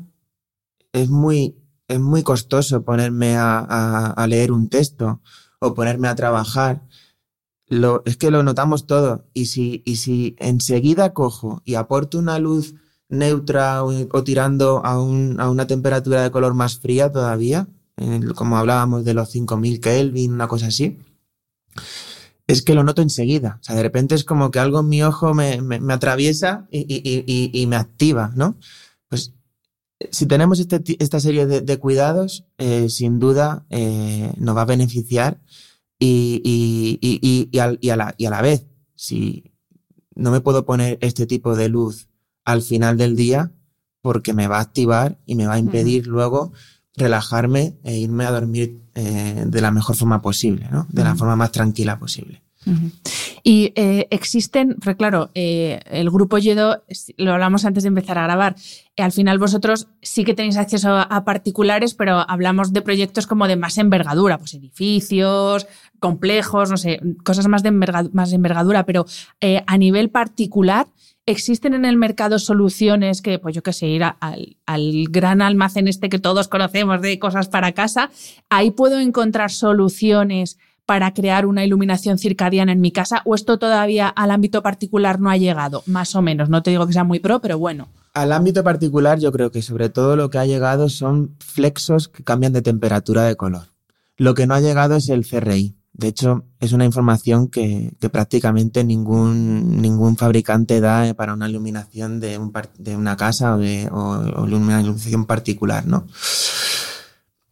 [0.93, 1.57] es muy
[1.89, 5.21] es muy costoso ponerme a, leer un texto
[5.59, 6.83] o ponerme a trabajar.
[7.67, 9.27] Lo, es que lo notamos todo.
[9.33, 12.75] Y si, y si enseguida cojo y aporto una luz
[13.09, 17.67] neutra o, tirando a, un, a, una temperatura de color más fría todavía,
[18.37, 20.99] como hablábamos de los 5000 Kelvin, una cosa así,
[22.47, 23.59] es que lo noto enseguida.
[23.61, 26.81] O sea, de repente es como que algo en mi ojo me, me, atraviesa y,
[26.81, 28.57] y, y, me activa, ¿no?
[29.09, 29.35] Pues
[30.11, 34.67] si tenemos este, esta serie de, de cuidados, eh, sin duda eh, nos va a
[34.67, 35.41] beneficiar
[35.99, 39.53] y, a, la, y a la vez, si
[40.15, 42.09] no me puedo poner este tipo de luz
[42.45, 43.53] al final del día,
[44.01, 46.53] porque me va a activar y me va a impedir luego
[46.95, 50.87] relajarme e irme a dormir eh, de la mejor forma posible, ¿no?
[50.91, 52.43] De la forma más tranquila posible.
[53.43, 56.85] Y eh, existen, porque claro, eh, el grupo Yedo,
[57.17, 58.57] lo hablamos antes de empezar a grabar,
[58.97, 63.57] al final vosotros sí que tenéis acceso a particulares, pero hablamos de proyectos como de
[63.57, 65.67] más envergadura, pues edificios,
[66.01, 69.07] complejos, no sé, cosas más de envergadura, más de envergadura pero
[69.67, 70.89] a nivel particular,
[71.29, 74.57] ¿Existen en el mercado soluciones que, pues yo qué sé, ir al,
[75.11, 78.09] gran almacén este que todos conocemos de cosas para casa?
[78.49, 80.57] Ahí puedo encontrar soluciones
[80.89, 85.29] para crear una iluminación circadiana en mi casa o esto todavía al ámbito particular no
[85.29, 86.49] ha llegado, más o menos.
[86.49, 87.89] No te digo que sea muy pro, pero bueno.
[88.15, 92.25] Al ámbito particular yo creo que sobre todo lo que ha llegado son flexos que
[92.25, 93.65] cambian de temperatura de color.
[94.17, 95.77] Lo que no ha llegado es el CRI.
[95.93, 102.39] De hecho, es una información que, prácticamente ningún, ningún fabricante da para una iluminación de
[102.97, 106.07] una casa o, de, una iluminación particular, ¿no?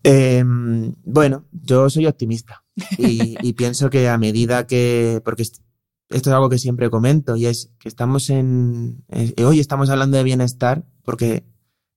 [0.02, 2.62] Em, bueno, yo soy optimista
[2.98, 5.60] y, pienso que a medida que, porque esto
[6.08, 9.04] es algo que siempre comento y es que estamos en,
[9.44, 11.44] hoy estamos hablando de bienestar porque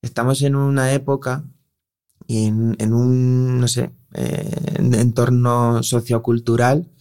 [0.01, 1.43] estamos en una época
[2.27, 6.91] y en, un, no sé, eh, entorno sociocultural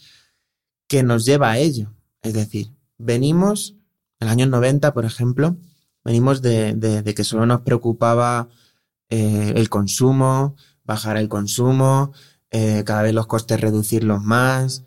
[0.88, 1.92] que nos lleva a ello.
[2.22, 3.76] Es decir, venimos,
[4.20, 5.56] en los años 90, por ejemplo,
[6.02, 8.48] venimos de, que solo nos preocupaba
[9.10, 12.12] eh, el consumo, bajar el consumo,
[12.50, 14.84] eh, cada vez los costes reducirlos más,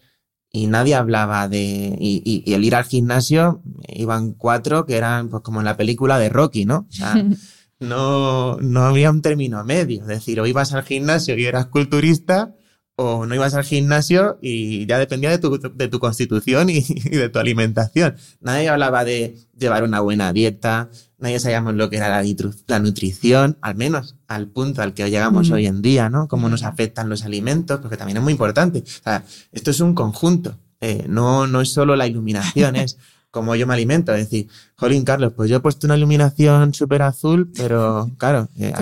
[0.52, 1.96] y nadie hablaba de.
[2.00, 6.20] Y, y, el ir al gimnasio, iban cuatro que eran pues como en la película
[6.20, 6.88] de Rocky, ¿no?
[6.90, 7.16] O sea,
[7.80, 10.02] no, no había un término medio.
[10.02, 12.54] Es decir, o ibas al gimnasio y eras culturista,
[12.96, 17.30] o no ibas al gimnasio y ya dependía de tu, de tu constitución y, de
[17.30, 18.16] tu alimentación.
[18.42, 20.90] Nadie hablaba de llevar una buena dieta,
[21.22, 22.24] nadie sabíamos lo que era la,
[22.68, 26.28] la nutrición, al menos al punto al que llegamos hoy en día, ¿no?
[26.28, 28.80] Cómo nos afectan los alimentos, porque también es muy importante.
[28.80, 30.58] O sea, esto es un conjunto.
[30.82, 32.98] Eh, no, no es solo la iluminación, es
[33.30, 34.14] como yo me alimento.
[34.14, 38.74] Es decir, Jolín, Carlos, pues yo he puesto una iluminación súper azul, pero claro, eh,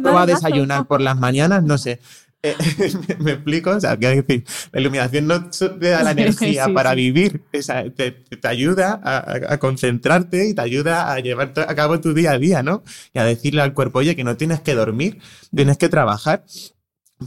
[0.00, 1.62] no, a desayunar por las mañanas?
[1.62, 2.00] No sé.
[2.42, 2.56] Eh,
[3.20, 3.70] ¿Me explico?
[3.70, 8.48] O sea, quiero decir, la iluminación no te da la energía para vivir, te, te,
[8.48, 12.62] ayuda a, a, concentrarte y te ayuda a llevar a cabo tu día a día,
[12.62, 12.82] ¿no?
[13.14, 15.20] Y a decirle al cuerpo, oye, que no tienes que dormir,
[15.54, 16.44] tienes que trabajar,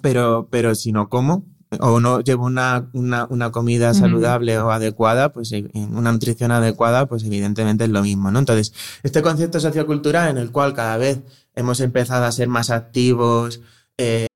[0.02, 1.46] pero, pero si no, ¿cómo?
[1.80, 7.08] o no llevo una, una, una comida saludable o adecuada, pues eh, una nutrición adecuada,
[7.08, 8.40] pues evidentemente es lo mismo, ¿no?
[8.40, 8.74] Entonces,
[9.04, 11.22] este concepto sociocultural en el cual cada vez
[11.56, 13.62] hemos empezado a ser más activos.
[13.98, 14.28] Eh...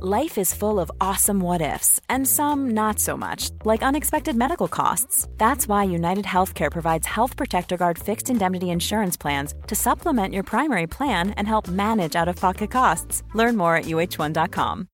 [0.00, 4.68] Life is full of awesome what ifs, and some not so much, like unexpected medical
[4.68, 5.26] costs.
[5.38, 10.44] That's why United Healthcare provides Health Protector Guard fixed indemnity insurance plans to supplement your
[10.44, 13.24] primary plan and help manage out of pocket costs.
[13.34, 14.86] Learn more at uh1.com.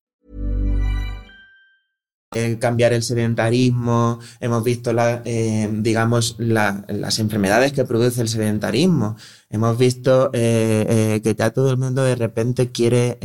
[2.34, 8.28] Eh, cambiar el sedentarismo, hemos visto, la, eh, digamos, la, las enfermedades que produce el
[8.28, 9.16] sedentarismo,
[9.50, 13.18] hemos visto eh, que ya todo el mundo de repente quiere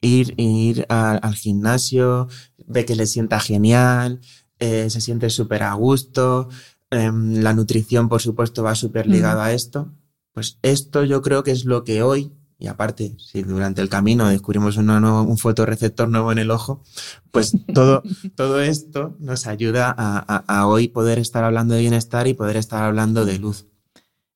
[0.00, 2.28] ir, ir al gimnasio,
[2.66, 4.20] ve que le sienta genial,
[4.58, 6.48] se siente súper a gusto,
[6.90, 9.92] em, la nutrición, por supuesto, va súper ligada a esto.
[10.32, 14.28] Pues esto yo creo que es lo que hoy y aparte, si durante el camino
[14.28, 16.82] descubrimos un, nuevo, un fotorreceptor nuevo en el ojo,
[17.30, 18.02] pues todo,
[18.36, 22.84] todo esto nos ayuda a, a, hoy poder estar hablando de bienestar y poder estar
[22.84, 23.66] hablando de luz.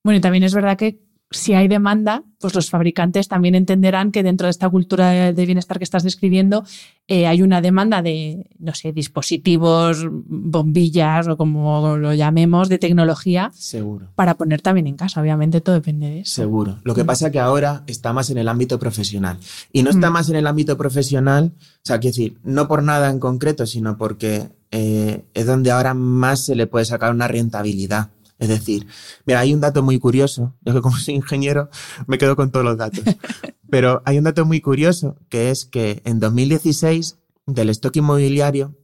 [0.03, 4.21] Bueno, y también es verdad que si hay demanda, pues los fabricantes también entenderán que
[4.21, 6.63] dentro de esta cultura de bienestar que estás describiendo
[7.07, 13.51] eh, hay una demanda de, no sé, dispositivos, bombillas o como lo llamemos, de tecnología.
[13.53, 14.11] Seguro.
[14.15, 16.35] Para poner también en casa, obviamente todo depende de eso.
[16.35, 16.79] Seguro.
[16.83, 17.07] Lo que mm.
[17.07, 19.37] pasa es que ahora está más en el ámbito profesional.
[19.71, 20.13] Y no está mm.
[20.13, 23.97] más en el ámbito profesional, o sea, quiero decir, no por nada en concreto, sino
[23.97, 28.09] porque eh, es donde ahora más se le puede sacar una rentabilidad.
[28.37, 28.87] Es decir,
[29.25, 31.69] mira, hay un dato muy curioso, yo que como soy ingeniero
[32.07, 33.03] me quedo con todos los datos,
[33.69, 38.75] pero hay un dato muy curioso que es que en 2016 del stock inmobiliario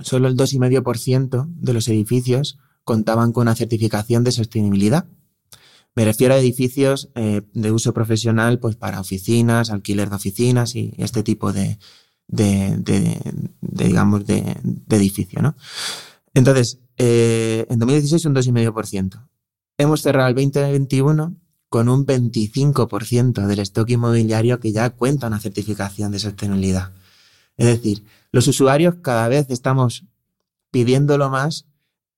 [0.00, 5.06] solo el 2,5% de los edificios contaban con una certificación de sostenibilidad.
[5.94, 10.94] Me refiero a edificios eh, de uso profesional, pues para oficinas, alquiler de oficinas y
[10.96, 11.78] este tipo de,
[12.28, 13.20] de, de,
[13.60, 15.54] de digamos, de, de, edificio, ¿no?
[16.34, 19.28] Entonces, eh, en 2016 un 2,5%.
[19.78, 21.36] Hemos cerrado el 2021
[21.68, 26.92] con un 25% del stock inmobiliario que ya cuenta una certificación de sostenibilidad.
[27.56, 30.04] Es decir, los usuarios cada vez estamos
[30.70, 31.66] pidiéndolo más,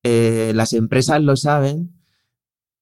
[0.02, 1.92] eh, las empresas lo saben,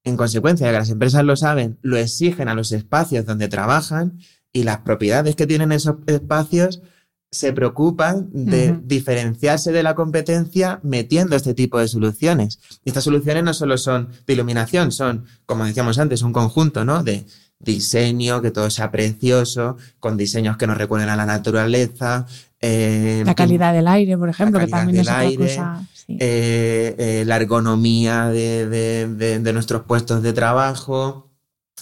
[0.04, 4.18] en consecuencia de que las empresas lo saben, lo exigen a los espacios donde trabajan
[4.52, 6.82] y las propiedades que tienen esos espacios
[7.32, 12.60] se preocupan de diferenciarse de la competencia metiendo este tipo de soluciones.
[12.84, 17.02] Y estas soluciones no solo son de iluminación, son, como decíamos antes, un conjunto, ¿no?
[17.02, 17.24] De
[17.58, 22.26] diseño, que todo sea precioso, con diseños que nos recuerden a la naturaleza.
[22.60, 25.88] Eh, la calidad del aire, por ejemplo, que también es otra cosa.
[26.08, 31.31] Eh, eh, la ergonomía de, de, de nuestros puestos de trabajo.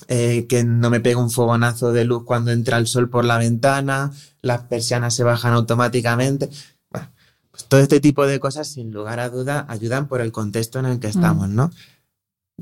[0.08, 3.38] Eh, que no me pegue un fogonazo de luz cuando entra el sol por la
[3.38, 6.48] ventana, las persianas se bajan automáticamente.
[6.90, 7.08] Bueno,
[7.50, 10.86] pues todo este tipo de cosas, sin lugar a duda, ayudan por el contexto en
[10.86, 11.54] el que estamos, mm.
[11.54, 11.70] ¿no?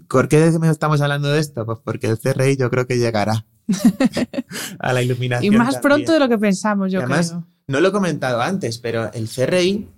[0.09, 1.67] ¿Por qué estamos hablando de esto?
[1.67, 3.47] Pues porque el CRI yo creo que llegará
[4.79, 5.53] a la iluminación.
[5.53, 7.47] Y más pronto de lo que pensamos, yo Además, creo.
[7.67, 9.89] No lo he comentado antes, pero el CRI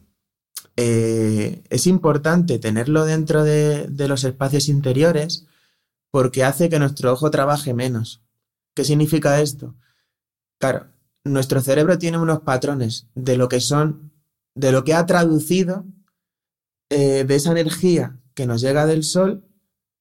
[0.76, 5.46] eh, es importante tenerlo dentro de, de los espacios interiores
[6.10, 8.22] porque hace que nuestro ojo trabaje menos.
[8.74, 9.74] ¿Qué significa esto?
[10.58, 10.88] Claro,
[11.24, 14.12] nuestro cerebro tiene unos patrones de lo que son,
[14.54, 15.84] de lo que ha traducido
[16.90, 19.44] eh, de esa energía que nos llega del sol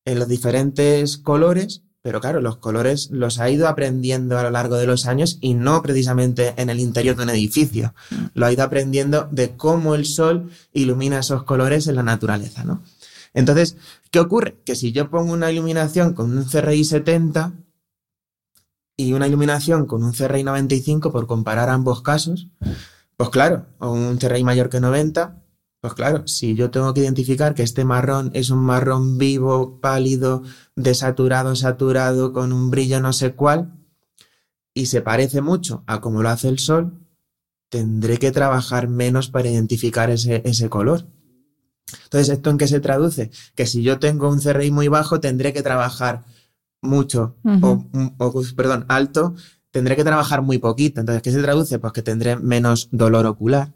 [0.05, 4.77] en los diferentes colores, pero claro, los colores los ha ido aprendiendo a lo largo
[4.77, 7.93] de los años y no precisamente en el interior de un edificio.
[8.33, 12.81] Lo ha ido aprendiendo de cómo el sol ilumina esos colores en la naturaleza, ¿no?
[13.33, 13.77] Entonces,
[14.11, 14.59] ¿qué ocurre?
[14.65, 17.53] Que si yo pongo una iluminación con un CRI 70
[18.97, 22.49] y una iluminación con un CRI 95, por comparar ambos casos,
[23.17, 25.43] pues claro, o un CRI mayor que 90,
[25.81, 30.43] pues claro, si yo tengo que identificar que este marrón es un marrón vivo, pálido,
[30.75, 33.73] desaturado, saturado, con un brillo no sé cuál,
[34.73, 36.99] y se parece mucho a como lo hace el sol,
[37.69, 41.07] tendré que trabajar menos para identificar ese, ese color.
[42.03, 43.31] Entonces, ¿esto en qué se traduce?
[43.55, 46.25] Que si yo tengo un CRI muy bajo, tendré que trabajar
[46.81, 47.85] mucho, o,
[48.55, 49.35] perdón, alto,
[49.71, 50.99] tendré que trabajar muy poquito.
[50.99, 51.79] Entonces, ¿qué se traduce?
[51.79, 53.73] Pues que tendré menos dolor ocular,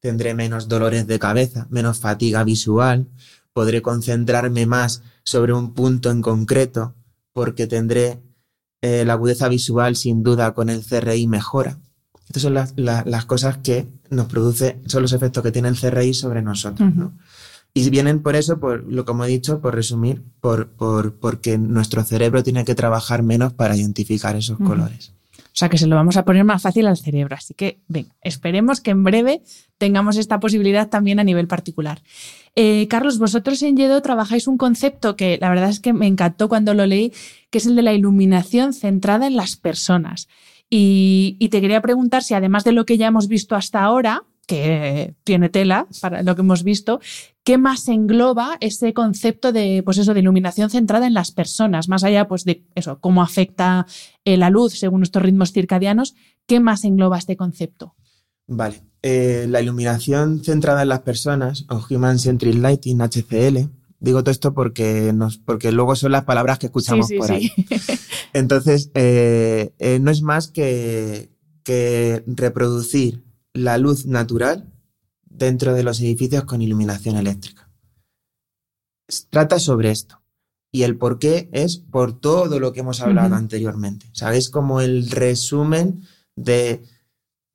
[0.00, 3.08] tendré menos dolores de cabeza, menos fatiga visual,
[3.52, 6.94] podré concentrarme más sobre un punto en concreto,
[7.32, 8.20] porque tendré
[8.82, 11.78] eh, la agudeza visual sin duda con el CRI mejora.
[12.26, 16.14] Estas son las, las, cosas que nos produce, son los efectos que tiene el CRI
[16.14, 17.12] sobre nosotros, ¿no?
[17.76, 22.04] Y vienen por eso, por lo como he dicho, por resumir, por, por, porque nuestro
[22.04, 25.12] cerebro tiene que trabajar menos para identificar esos colores.
[25.54, 27.36] O sea que se lo vamos a poner más fácil al cerebro.
[27.36, 29.42] Así que, ven, esperemos que en breve
[29.78, 32.02] tengamos esta posibilidad también a nivel particular.
[32.56, 36.48] Eh, Carlos, vosotros en Yedo trabajáis un concepto que la verdad es que me encantó
[36.48, 37.12] cuando lo leí,
[37.50, 40.28] que es el de la iluminación centrada en las personas.
[40.76, 45.14] Y, te quería preguntar si además de lo que ya hemos visto hasta ahora, que
[45.22, 46.98] tiene tela para lo que hemos visto,
[47.44, 51.88] ¿qué más engloba ese concepto de, pues eso, de iluminación centrada en las personas?
[51.88, 53.86] Más allá pues, de eso, cómo afecta
[54.24, 57.94] eh, la luz según nuestros ritmos circadianos, ¿qué más engloba este concepto?
[58.48, 58.82] Vale.
[59.00, 63.68] Eh, la iluminación centrada en las personas, o Human Centric Lighting, HCL,
[64.04, 67.50] Digo todo esto porque, nos, porque luego son las palabras que escuchamos por ahí.
[68.34, 74.70] Entonces, eh, eh, no es más que, que reproducir la luz natural
[75.24, 77.70] dentro de los edificios con iluminación eléctrica.
[79.30, 80.20] Trata sobre esto.
[80.70, 84.04] Y el por qué es por todo lo que hemos hablado anteriormente.
[84.12, 84.50] ¿Sabéis?
[84.50, 86.02] Como el resumen
[86.36, 86.84] de,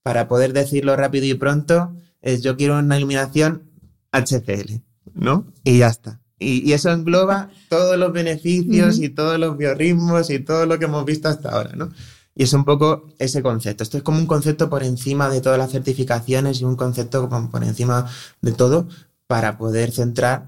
[0.01, 3.69] para poder decirlo rápido y pronto, es yo quiero una iluminación
[4.11, 4.81] HCL,
[5.13, 5.53] ¿no?
[5.63, 6.21] Y ya está.
[6.39, 11.05] Y, eso engloba todos los beneficios y todos los biorritmos y todo lo que hemos
[11.05, 11.91] visto hasta ahora, ¿no?
[12.35, 13.83] Y es un poco ese concepto.
[13.83, 17.63] Esto es como un concepto por encima de todas las certificaciones y un concepto por
[17.63, 18.09] encima
[18.41, 18.87] de todo
[19.27, 20.47] para poder centrar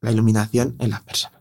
[0.00, 1.40] la iluminación en las personas.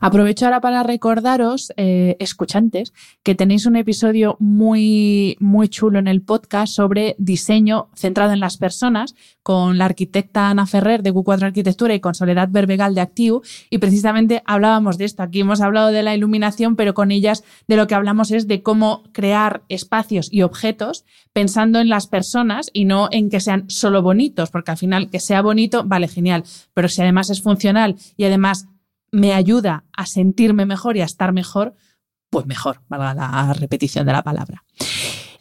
[0.00, 2.92] Aprovecho ahora para recordaros, eh, escuchantes,
[3.22, 8.56] que tenéis un episodio muy, muy chulo en el podcast sobre diseño centrado en las
[8.56, 13.42] personas con la arquitecta Ana Ferrer de Q4 Arquitectura y con Soledad Berbegal de Activo.
[13.70, 15.22] Y precisamente hablábamos de esto.
[15.22, 18.62] Aquí hemos hablado de la iluminación, pero con ellas de lo que hablamos es de
[18.62, 24.02] cómo crear espacios y objetos pensando en las personas y no en que sean solo
[24.02, 26.44] bonitos, porque al final que sea bonito, vale, genial.
[26.74, 28.68] Pero si además es funcional y además
[29.12, 31.76] me ayuda a sentirme mejor y a estar mejor,
[32.30, 34.64] pues mejor, valga la repetición de la palabra.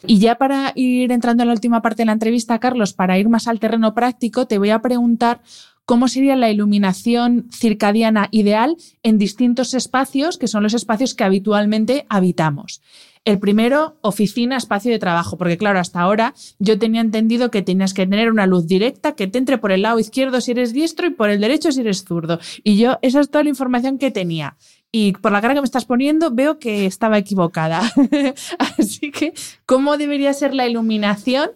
[0.06, 3.30] Y ya para ir entrando en la última parte de la entrevista, Carlos, para ir
[3.30, 5.42] más al terreno práctico, te voy a preguntar
[5.86, 12.06] cómo sería la iluminación circadiana ideal en distintos espacios, que son los espacios que habitualmente
[12.10, 12.82] habitamos.
[13.24, 17.94] El primero, oficina, espacio de trabajo, porque claro, hasta ahora yo tenía entendido que tenías
[17.94, 21.06] que tener una luz directa que te entre por el lado izquierdo si eres diestro
[21.06, 22.40] y por el derecho si eres zurdo.
[22.64, 24.58] Y yo, esa es toda la información que tenía.
[24.92, 27.82] Y por la cara que me estás poniendo, veo que estaba equivocada.
[28.78, 29.34] Así que,
[29.68, 31.52] ¿cómo debería ser la iluminación?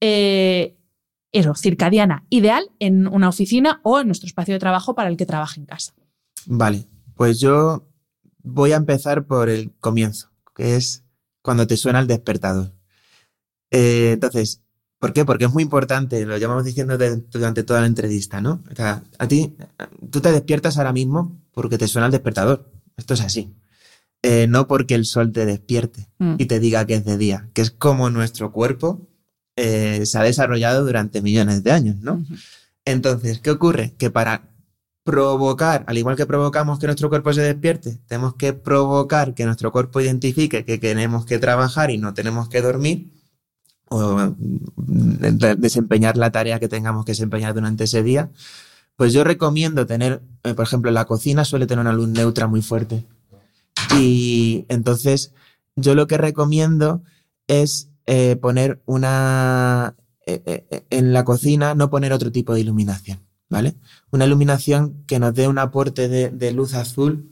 [0.00, 0.76] Eh,
[1.30, 5.26] eso, circadiana, ideal en una oficina o en nuestro espacio de trabajo para el que
[5.26, 5.94] trabaje en casa.
[6.46, 7.86] Vale, pues yo
[8.42, 11.01] voy a empezar por el comienzo, que es
[11.42, 12.72] cuando te suena el despertador.
[13.70, 14.62] Eh, entonces,
[14.98, 15.24] ¿por qué?
[15.24, 16.96] Porque es muy importante, lo llevamos diciendo
[17.30, 18.62] durante toda la entrevista, ¿no?
[18.70, 19.54] O sea, a ti,
[20.10, 22.70] tú te despiertas ahora mismo porque te suena el despertador.
[22.96, 23.52] Esto es así.
[24.22, 26.36] Eh, no porque el sol te despierte mm.
[26.38, 29.00] y te diga que es de día, que es como nuestro cuerpo
[29.56, 32.24] eh, se ha desarrollado durante millones de años, ¿no?
[32.84, 33.94] Entonces, ¿qué ocurre?
[33.98, 34.51] Que para
[35.04, 39.72] provocar, al igual que provocamos que nuestro cuerpo se despierte, tenemos que provocar que nuestro
[39.72, 43.10] cuerpo identifique que tenemos que trabajar y no tenemos que dormir
[43.88, 48.30] o mm, desempeñar la tarea que tengamos que desempeñar durante ese día,
[48.96, 52.62] pues yo recomiendo tener, eh, por ejemplo, la cocina suele tener una luz neutra muy
[52.62, 53.04] fuerte.
[53.98, 55.32] Y entonces
[55.76, 57.02] yo lo que recomiendo
[57.48, 59.96] es eh, poner una,
[60.26, 63.20] eh, en la cocina, no poner otro tipo de iluminación.
[63.52, 63.74] ¿Vale?
[64.10, 67.28] Una iluminación que nos dé un aporte de, luz azul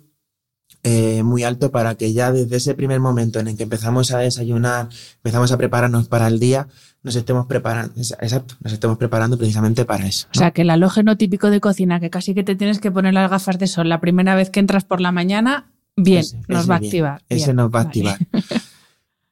[0.83, 4.19] eh, muy alto para que ya desde ese primer momento en el que empezamos a
[4.19, 6.69] desayunar, empezamos a prepararnos para el día,
[7.03, 10.29] nos estemos preparando, exacto, nos estemos preparando precisamente para eso.
[10.35, 13.15] O sea, que el halógeno típico de cocina, que casi que te tienes que poner
[13.15, 16.75] las gafas de sol la primera vez que entras por la mañana, bien, nos va
[16.75, 17.23] a activar.
[17.31, 18.19] Ese nos va a activar.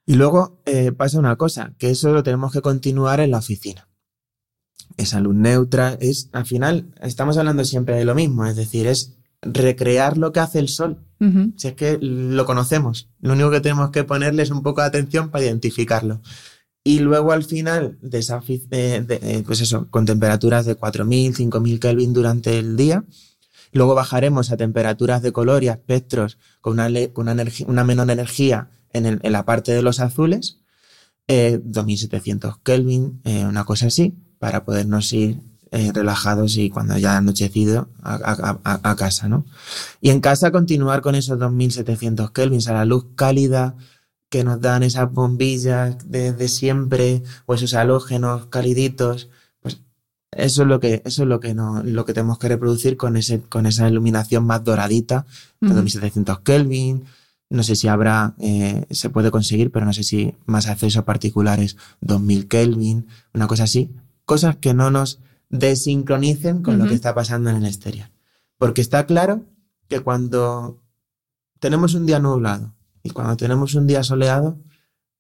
[0.07, 3.88] y luego eh, pasa una cosa, que eso lo tenemos que continuar en la oficina
[4.97, 9.19] esa luz neutra, es, al final, estamos hablando siempre de lo mismo, es decir, es
[9.43, 11.05] recrear lo que hace el sol.
[11.57, 14.87] Si es que lo conocemos, lo único que tenemos que ponerle es un poco de
[14.87, 16.21] atención para identificarlo.
[16.85, 22.13] Y luego al final, de esa, eh, pues eso, con temperaturas de 4.000, 5.000 Kelvin
[22.13, 23.05] durante el día,
[23.73, 29.21] luego bajaremos a temperaturas de color y espectros con una, una, una menor energía en,
[29.23, 30.61] la parte de los azules,
[31.27, 37.19] eh, 2.700 Kelvin, eh, una cosa así para podernos ir eh, relajados y cuando haya
[37.19, 39.45] anochecido a, casa, ¿no?
[40.01, 43.77] Y en casa continuar con esos 2700 kelvins a la luz cálida
[44.31, 49.29] que nos dan esas bombillas de, siempre o esos halógenos caliditos,
[49.61, 49.83] pues
[50.33, 53.19] eso es lo que eso es lo que no, lo que tenemos que reproducir con
[53.19, 55.27] ese con esa iluminación más doradita
[55.61, 57.05] de 2700 kelvin.
[57.51, 61.05] No sé si habrá, eh, se puede conseguir, pero no sé si más acceso a
[61.05, 63.91] particulares 2000 Kelvin, una cosa así,
[64.29, 68.11] cosas que no nos desincronicen con lo que está pasando en el exterior.
[68.59, 69.47] Porque está claro
[69.89, 70.83] que cuando
[71.61, 74.59] tenemos un día nublado y cuando tenemos un día soleado,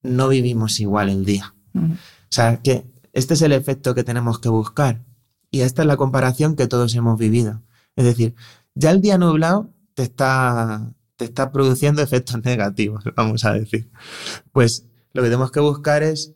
[0.03, 1.55] no vivimos igual el día.
[1.75, 1.97] O
[2.29, 2.85] sea, que
[3.15, 5.03] este es el efecto que tenemos que buscar.
[5.51, 7.63] Y esta es la comparación que todos hemos vivido.
[7.97, 8.35] Es decir,
[8.75, 13.91] ya el día nublado te está, te está produciendo efectos negativos, vamos a decir.
[14.53, 14.85] Pues
[15.15, 16.35] lo que tenemos que buscar es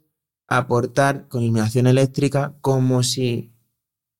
[0.56, 3.52] aportar con iluminación eléctrica como si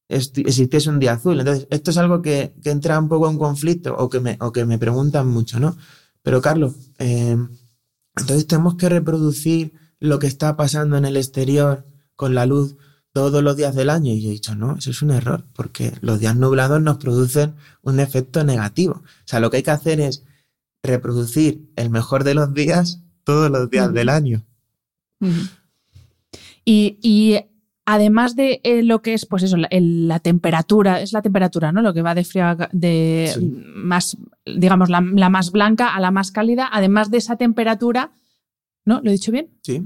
[0.08, 1.38] existiese un día azul.
[1.40, 4.64] Entonces, esto es algo que, entra un poco en conflicto o que me, o que
[4.64, 5.76] me preguntan mucho, ¿no?
[6.22, 7.36] Pero Carlos, eh,
[8.16, 12.76] entonces tenemos que reproducir lo que está pasando en el exterior con la luz
[13.12, 14.12] todos los días del año.
[14.12, 17.54] Y yo he dicho, no, eso es un error, porque los días nublados nos producen
[17.82, 18.94] un efecto negativo.
[18.94, 20.24] O sea, lo que hay que hacer es
[20.82, 24.44] reproducir el mejor de los días todos los días del año.
[26.64, 27.38] Y,
[27.84, 31.82] además de eh, lo que es, pues eso, la, temperatura, es la temperatura, ¿no?
[31.82, 33.32] Lo que va de frío de
[33.74, 38.12] más, digamos, la, más blanca a la más cálida, además de esa temperatura,
[38.84, 39.00] ¿no?
[39.02, 39.50] ¿Lo he dicho bien?
[39.62, 39.82] Sí.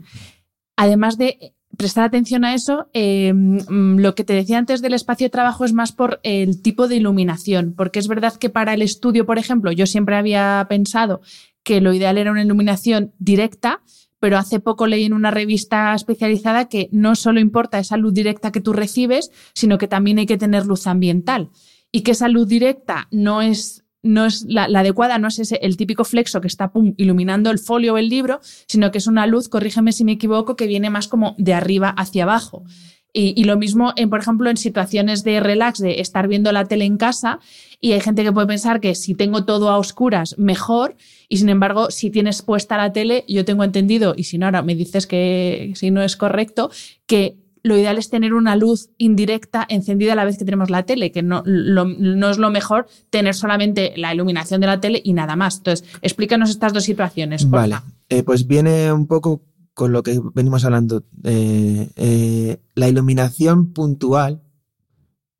[0.76, 3.58] Además de prestar atención a eso, em,
[3.98, 6.96] lo que te decía antes del espacio de trabajo es más por el tipo de
[6.96, 11.20] iluminación, porque es verdad que para el estudio, por ejemplo, yo siempre había pensado
[11.62, 13.82] que lo ideal era una iluminación directa,
[14.26, 18.50] pero hace poco leí en una revista especializada que no solo importa esa luz directa
[18.50, 21.50] que tú recibes, sino que también hay que tener luz ambiental.
[21.92, 25.76] Y que esa luz directa no es, no es la, adecuada, no es ese, el
[25.76, 29.48] típico flexo que está iluminando el folio o el libro, sino que es una luz,
[29.48, 32.64] corrígeme si me equivoco, que viene más como de arriba hacia abajo.
[33.12, 36.84] Y, lo mismo, en, por ejemplo, en situaciones de relax, de estar viendo la tele
[36.84, 37.38] en casa,
[37.80, 40.96] y hay gente que puede pensar que si tengo todo a oscuras, mejor,
[41.28, 44.62] y sin embargo, si tienes puesta la tele, yo tengo entendido, y si no, ahora
[44.62, 46.70] me dices que si no es correcto,
[47.06, 50.84] que lo ideal es tener una luz indirecta encendida a la vez que tenemos la
[50.84, 55.12] tele, que no, no es lo mejor tener solamente la iluminación de la tele y
[55.12, 55.58] nada más.
[55.58, 57.50] Entonces, explícanos estas dos situaciones.
[57.50, 57.76] Vale,
[58.08, 59.42] eh, pues viene un poco
[59.74, 61.02] con lo que venimos hablando.
[61.24, 64.42] Eh, eh, la iluminación puntual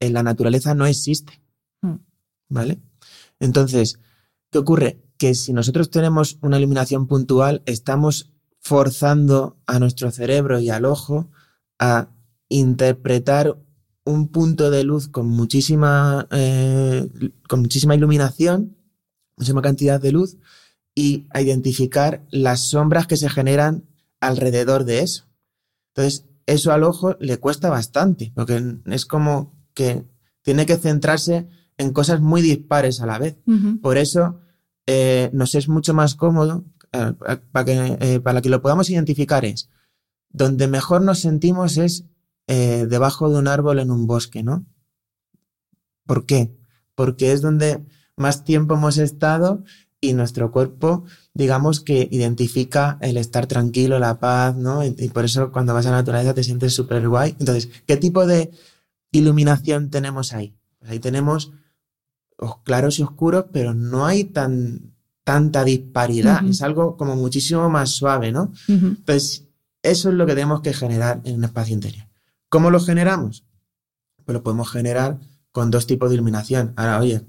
[0.01, 1.41] en la naturaleza no existe.
[2.49, 2.81] ¿Vale?
[3.41, 3.99] Entonces,
[4.51, 5.03] ¿qué ocurre?
[5.19, 11.31] Que si nosotros tenemos una iluminación puntual, estamos forzando a nuestro cerebro y al ojo
[11.79, 12.09] a
[12.49, 13.59] interpretar
[14.05, 17.09] un punto de luz con muchísima, eh,
[17.49, 18.77] con muchísima iluminación,
[19.37, 20.39] muchísima cantidad de luz,
[20.95, 23.85] y a identificar las sombras que se generan
[24.21, 25.27] alrededor de eso.
[25.95, 30.05] Entonces, eso al ojo le cuesta bastante, porque es como que
[30.43, 31.49] tiene que centrarse
[31.79, 33.39] en cosas muy dispares a la vez.
[33.83, 34.41] Por eso
[34.87, 37.13] eh, nos es mucho más cómodo, eh,
[37.53, 39.69] para, que, para que lo podamos identificar es,
[40.31, 42.05] donde mejor nos sentimos es
[42.47, 44.65] eh, debajo de un árbol en un bosque, ¿no?
[46.07, 46.57] ¿Por qué?
[46.95, 47.85] Porque es donde
[48.17, 49.65] más tiempo hemos estado
[50.01, 51.05] y nuestro cuerpo,
[51.35, 54.85] digamos que identifica el estar tranquilo, la paz, ¿no?
[54.85, 57.35] Y, por eso cuando vas a la naturaleza te sientes súper guay.
[57.41, 58.53] Entonces, ¿qué tipo de
[59.11, 60.55] iluminación tenemos ahí?
[60.79, 61.53] Pues ahí tenemos
[62.65, 64.93] claros y oscuros, pero no hay tan,
[65.25, 66.45] tanta disparidad.
[66.47, 68.53] Es algo como muchísimo más suave, ¿no?
[68.69, 69.45] Entonces,
[69.83, 72.07] eso es lo que tenemos que generar en un espacio interior.
[72.49, 73.45] ¿Cómo lo generamos?
[74.25, 75.19] Pues lo podemos generar
[75.57, 76.75] con dos tipos de iluminación.
[76.77, 77.25] Ahora, oye,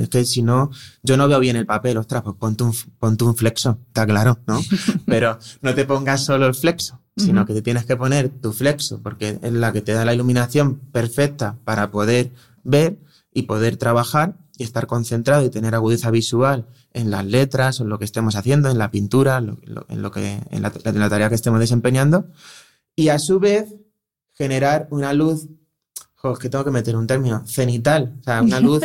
[0.00, 0.70] es que si no,
[1.02, 4.38] yo no veo bien el papel, ostras, pues ponte un, ponte un flexo, está claro,
[4.46, 4.60] ¿no?
[5.06, 9.02] Pero no te pongas solo el flexo, sino que te tienes que poner tu flexo,
[9.02, 12.30] porque es la que te da la iluminación perfecta para poder
[12.62, 13.00] ver
[13.38, 17.90] y poder trabajar y estar concentrado y tener agudeza visual en las letras o en
[17.90, 21.60] lo que estemos haciendo, en la pintura, en, lo que, en la tarea que estemos
[21.60, 22.26] desempeñando.
[22.96, 23.76] Y a su vez,
[24.34, 25.46] generar una luz,
[26.16, 28.82] jo, que tengo que meter un término, cenital, o sea, una luz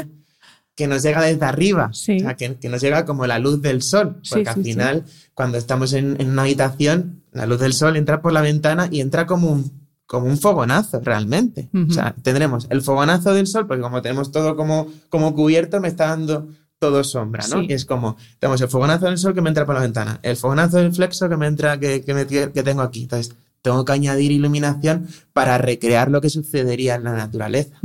[0.75, 4.21] que nos llega desde arriba, o sea, que, nos llega como la luz del sol,
[4.29, 8.41] porque al final, cuando estamos en, una habitación, la luz del sol entra por la
[8.41, 9.82] ventana y entra como un,
[10.13, 11.69] como un fogonazo, realmente.
[11.73, 15.87] O sea, tendremos el fogonazo del sol, porque como tenemos todo como, como cubierto, me
[15.87, 16.47] está dando
[16.77, 17.63] todo sombra, ¿no?
[17.63, 20.37] Y es como, tenemos el fogonazo del sol que me entra por la ventana, el
[20.37, 23.01] fogonazo del flexo que me entra, que, que, que tengo aquí.
[23.01, 23.33] Entonces,
[23.63, 27.75] tengo que añadir iluminación para recrear lo que sucedería en la naturaleza.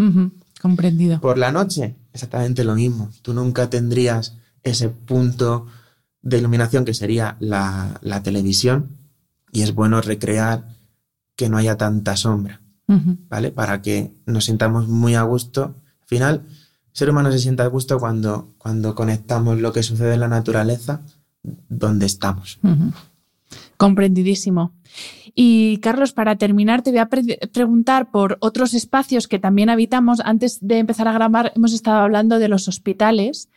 [0.60, 1.18] Comprendido.
[1.22, 3.10] Por la noche, exactamente lo mismo.
[3.22, 5.66] Tú nunca tendrías ese punto
[6.20, 8.90] de iluminación que sería la, televisión
[9.50, 10.76] y es bueno recrear
[11.38, 12.60] que no haya tanta sombra,
[13.28, 13.52] ¿vale?
[13.52, 15.76] Para que nos sintamos muy a gusto.
[16.00, 20.14] Al final, el ser humano se siente a gusto cuando, cuando conectamos lo que sucede
[20.14, 21.02] en la naturaleza
[21.68, 22.58] donde estamos.
[23.76, 24.72] Comprendidísimo.
[25.32, 30.18] Y Carlos, para terminar, te voy a preguntar por otros espacios que también habitamos.
[30.24, 33.48] Antes de empezar a grabar, hemos estado hablando de los hospitales,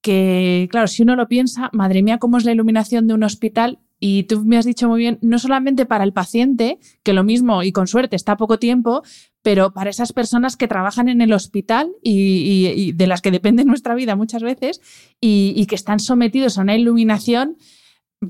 [0.00, 3.80] que, claro, si uno lo piensa, madre mía, cómo es la iluminación de un hospital.
[3.98, 7.62] Y tú me has dicho muy bien, no solamente para el paciente, que lo mismo
[7.62, 9.02] y con suerte está poco tiempo,
[9.42, 13.94] pero para esas personas que trabajan en el hospital y, de las que depende nuestra
[13.94, 14.80] vida muchas veces
[15.20, 17.56] y que están sometidos a una iluminación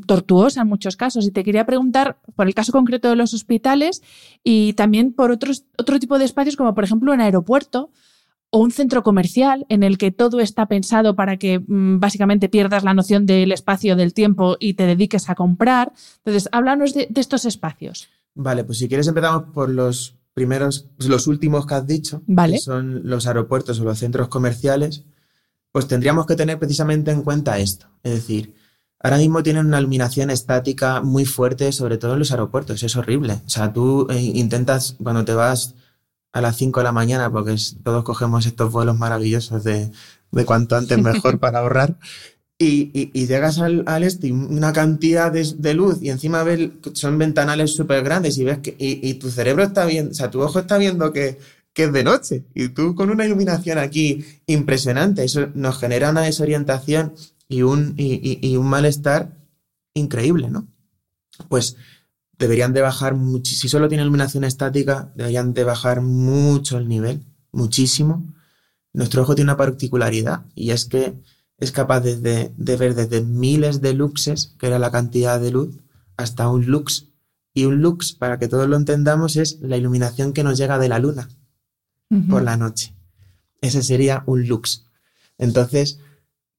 [0.07, 1.27] tortuosa en muchos casos.
[1.27, 4.03] Y te quería preguntar por el caso concreto de los hospitales
[4.43, 7.91] y también por otros, otro tipo de espacios como por ejemplo un aeropuerto
[8.51, 12.85] o un centro comercial en el que todo está pensado para que mm, básicamente pierdas
[12.85, 15.93] la noción del espacio, del tiempo y te dediques a comprar.
[16.19, 18.09] Entonces, háblanos de, estos espacios.
[18.35, 22.55] Vale, pues si quieres empezamos por los primeros, pues los últimos que has dicho, vale.
[22.55, 25.05] que son los aeropuertos o los centros comerciales,
[25.73, 27.87] pues tendríamos que tener precisamente en cuenta esto.
[28.03, 28.55] Es decir,
[28.99, 32.83] Ahora mismo tienen una iluminación estática muy fuerte, sobre todo en los aeropuertos.
[32.83, 33.41] Es horrible.
[33.47, 35.75] O sea, tú eh, intentas, cuando te vas
[36.33, 39.91] a las 5 de la mañana, porque todos cogemos estos vuelos maravillosos de,
[40.33, 41.97] de cuanto antes mejor para ahorrar,
[42.59, 48.03] y, llegas al, este y una cantidad de, luz y encima ves, son ventanales súper
[48.03, 51.13] grandes y ves que y, tu cerebro está viendo, o sea, tu ojo está viendo
[51.13, 51.39] que,
[51.75, 56.23] que es de noche y tú con una iluminación aquí impresionante, eso nos genera una
[56.23, 57.13] desorientación
[57.49, 59.37] y un, y, un malestar
[59.93, 60.67] increíble, ¿no?
[61.49, 61.77] Pues
[62.39, 68.27] deberían de bajar, si solo tiene iluminación estática, deberían de bajar mucho el nivel, muchísimo.
[68.93, 71.15] Nuestro ojo tiene una particularidad y es que
[71.59, 75.79] es capaz de, de, ver desde miles de luxes, que era la cantidad de luz,
[76.17, 77.09] hasta un lux,
[77.55, 80.91] Y un lux, para que todos lo entendamos, es la iluminación que nos llega de
[80.91, 81.29] la luna
[82.29, 82.95] por la noche.
[83.63, 84.85] Ese sería un lux.
[85.39, 85.99] Entonces,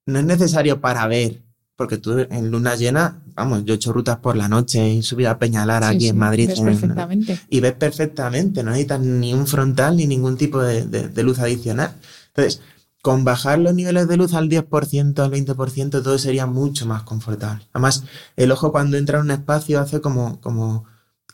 [0.08, 1.44] no es necesario para ver,
[1.78, 5.30] porque tú en luna llena, vamos, yo he hecho rutas por la noche y subido
[5.30, 6.48] a Peñalar Sí, aquí sí, en Madrid.
[6.50, 7.40] ves en- perfectamente.
[7.50, 11.40] y ves perfectamente, no necesitas ni un frontal ni ningún tipo de, de- de luz
[11.40, 11.92] adicional.
[12.30, 12.62] Entonces,
[13.04, 17.66] con bajar los niveles de luz al 10%, al 20%, todo sería mucho más confortable.
[17.74, 18.04] Además,
[18.36, 20.86] el ojo cuando entra en un espacio hace como, como,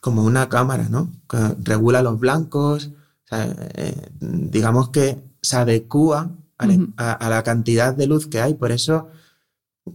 [0.02, 1.10] como una cámara, ¿no?
[1.30, 2.88] Que regula los blancos,
[3.26, 6.88] o sea, eh, digamos que se adecúa a, la- Ujú.
[6.98, 8.54] a- a la cantidad de luz que hay.
[8.56, 9.08] Por eso,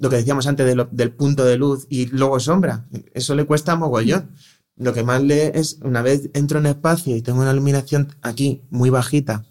[0.00, 3.44] lo que decíamos antes de lo- del punto de luz y luego sombra, eso le
[3.46, 4.30] cuesta mogollón.
[4.76, 8.62] Lo que más le es, una vez entro en espacio y tengo una iluminación aquí
[8.70, 9.44] muy bajita,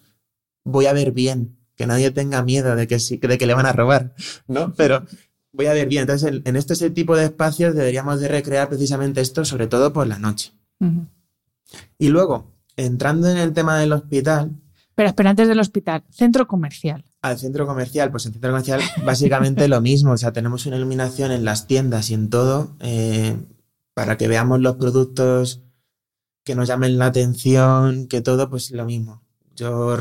[0.63, 3.65] voy a ver bien, que nadie tenga miedo de que, sí, de que le van
[3.65, 4.15] a robar,
[4.47, 4.73] ¿no?
[4.75, 5.05] Pero
[5.51, 6.01] voy a ver bien.
[6.01, 10.07] Entonces, en, en este tipo de espacios deberíamos de recrear precisamente esto, sobre todo por
[10.07, 10.53] la noche.
[11.99, 14.51] Y luego, entrando en el tema del hospital,
[14.97, 17.05] Pero espera, antes del hospital, centro comercial.
[17.21, 21.31] al centro comercial, pues en centro comercial básicamente lo mismo, o sea, tenemos una iluminación
[21.31, 23.37] en las tiendas y en todo eh,
[23.93, 25.61] para que veamos los productos
[26.43, 29.21] que nos llamen la atención, que todo, pues lo mismo.
[29.55, 29.97] Yo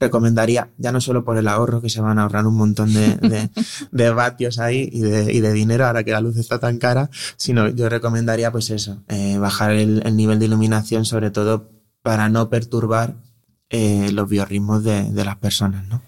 [0.00, 3.16] recomendaría, ya no solo por el ahorro, que se van a ahorrar un montón de,
[3.16, 3.50] de-
[3.92, 7.10] de vatios ahí y de, y de dinero ahora que la luz está tan cara,
[7.36, 11.68] sino yo recomendaría pues eso, eh, bajar el, el nivel de iluminación sobre todo
[12.02, 13.16] para no perturbar
[13.72, 16.02] eh, los biorritmos de, de las personas, ¿no?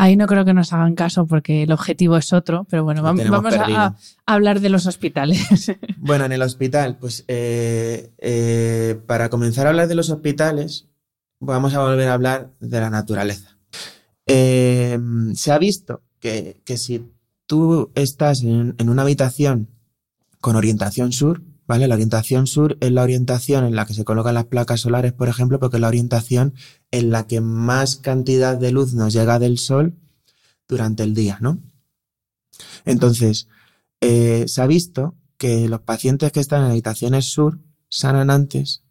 [0.00, 3.24] Ahí no creo que nos hagan caso porque el objetivo es otro, pero bueno, vamos
[3.56, 3.96] a,
[4.26, 5.72] hablar de los hospitales.
[5.96, 10.86] Bueno, en el hospital, pues eh, eh, para comenzar a hablar de los hospitales,
[11.40, 13.58] vamos a volver a hablar de la naturaleza.
[14.24, 17.10] Se ha visto que, que si
[17.46, 19.68] tú estás en, en una habitación
[20.40, 21.86] con orientación sur, ¿vale?
[21.86, 25.28] La orientación sur es la orientación en la que se colocan las placas solares, por
[25.28, 26.54] ejemplo, porque es la orientación
[26.90, 29.94] en la que más cantidad de luz nos llega del sol
[30.66, 31.58] durante el día, ¿no?
[32.86, 33.48] Entonces,
[34.00, 38.82] eh, se ha visto que los pacientes que están en habitaciones sur sanan antes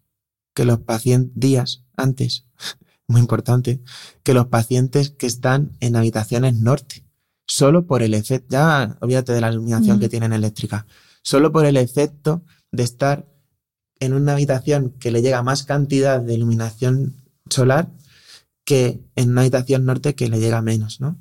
[0.54, 2.46] que los pacientes días antes,
[3.08, 3.80] muy importante,
[4.22, 7.04] que los pacientes que están en habitaciones norte,
[7.44, 10.00] solo por el efecto, ya olvídate de la iluminación Mm.
[10.00, 10.86] que tienen eléctrica,
[11.22, 13.26] solo por el efecto de estar
[14.00, 17.14] en una habitación que le llega más cantidad de iluminación
[17.50, 17.90] solar
[18.64, 21.18] que en una habitación norte que le llega menos, ¿no?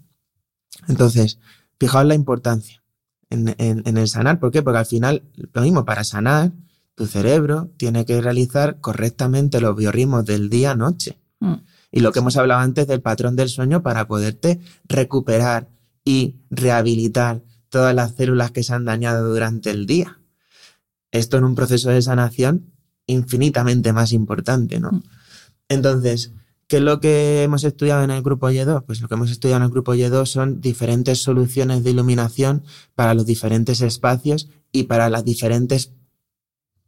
[0.87, 1.39] Entonces,
[1.79, 2.83] fijaos la importancia
[3.29, 4.39] en, en- en el sanar.
[4.39, 4.61] ¿Por qué?
[4.61, 5.23] Porque al final,
[5.53, 6.51] lo mismo, para sanar,
[6.95, 11.17] tu cerebro tiene que realizar correctamente los biorritmos del día-noche.
[11.39, 11.53] Mm.
[11.91, 15.69] Y lo que hemos hablado antes del patrón del sueño para poderte recuperar
[16.03, 20.16] y rehabilitar todas las células que se han dañado durante el día.
[21.11, 22.73] Esto en un proceso de sanación
[23.07, 24.91] infinitamente más importante, ¿no?
[24.91, 25.03] Mm.
[25.69, 26.33] Entonces,
[26.67, 28.83] ¿qué es lo que hemos estudiado en el grupo Y2?
[28.85, 32.63] Pues lo que hemos estudiado en el grupo Y2 son diferentes soluciones de iluminación
[32.95, 35.93] para los diferentes espacios y para las diferentes,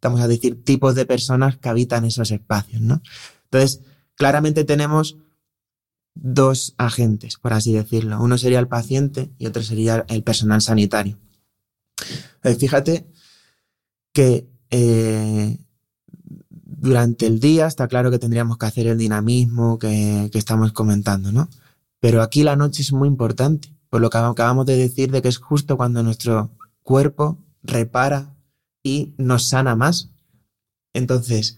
[0.01, 3.01] vamos a decir, tipos de personas que habitan esos espacios, ¿no?
[3.45, 3.81] Entonces,
[4.15, 5.17] claramente tenemos
[6.13, 8.21] dos agentes, por así decirlo.
[8.21, 11.17] Uno sería el paciente y otro sería el personal sanitario.
[12.43, 13.07] Eh, fíjate
[14.19, 15.57] que eh,
[16.19, 21.47] durante el día está claro que tendríamos que hacer el dinamismo que, estamos comentando, ¿no?
[22.01, 25.29] Pero aquí la noche es muy importante, por lo que acabamos de decir de que
[25.29, 26.49] es justo cuando nuestro
[26.83, 28.35] cuerpo repara
[28.83, 30.09] y nos sana más.
[30.91, 31.57] Entonces,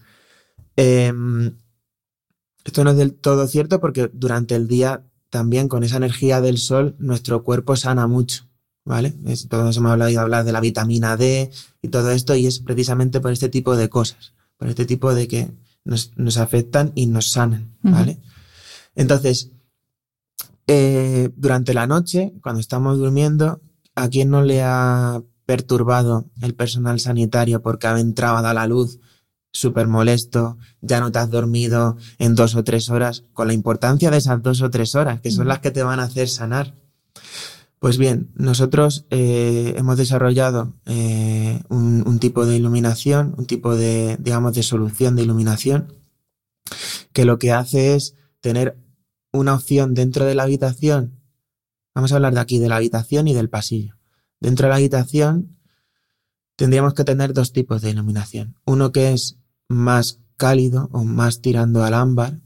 [0.76, 1.56] em,
[2.64, 6.58] esto no es del todo cierto porque durante el día también con esa energía del
[6.58, 8.44] sol nuestro cuerpo sana mucho,
[8.84, 9.14] ¿vale?
[9.26, 11.50] Es- todos hemos hablado, hablar de la vitamina D
[11.82, 15.28] y todo esto y es precisamente por este tipo de cosas, por este tipo de
[15.28, 15.50] que
[15.84, 17.74] nos, nos afectan y nos sanan.
[17.82, 18.18] ¿vale?
[18.94, 19.50] Entonces,
[20.66, 23.60] eh, durante la noche, cuando estamos durmiendo,
[23.94, 28.66] ¿a quién no le ha perturbado el personal sanitario porque ha entrado a dar la
[28.66, 29.00] luz
[29.54, 34.10] súper molesto, ya no te has dormido en dos o tres horas, con la importancia
[34.10, 36.74] de esas dos o tres horas, que son las que te van a hacer sanar.
[37.82, 44.16] Pues bien, nosotros eh, hemos desarrollado eh, un, un tipo de iluminación, un tipo de,
[44.20, 45.92] digamos, de solución de iluminación,
[47.12, 48.78] que lo que hace es tener
[49.32, 51.20] una opción dentro de la habitación.
[51.92, 53.98] Vamos a hablar de aquí, de la habitación y del pasillo.
[54.38, 55.58] Dentro de la habitación
[56.54, 58.54] tendríamos que tener dos tipos de iluminación.
[58.64, 62.42] Uno que es más cálido o más tirando al ámbar,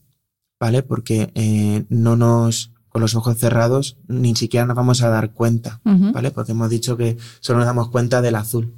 [0.59, 0.83] ¿vale?
[0.83, 5.83] Porque eh, no nos, con los ojos cerrados, ni siquiera nos vamos a dar cuenta,
[5.85, 6.31] ¿vale?
[6.31, 8.73] Porque hemos dicho que solo nos damos cuenta del azul.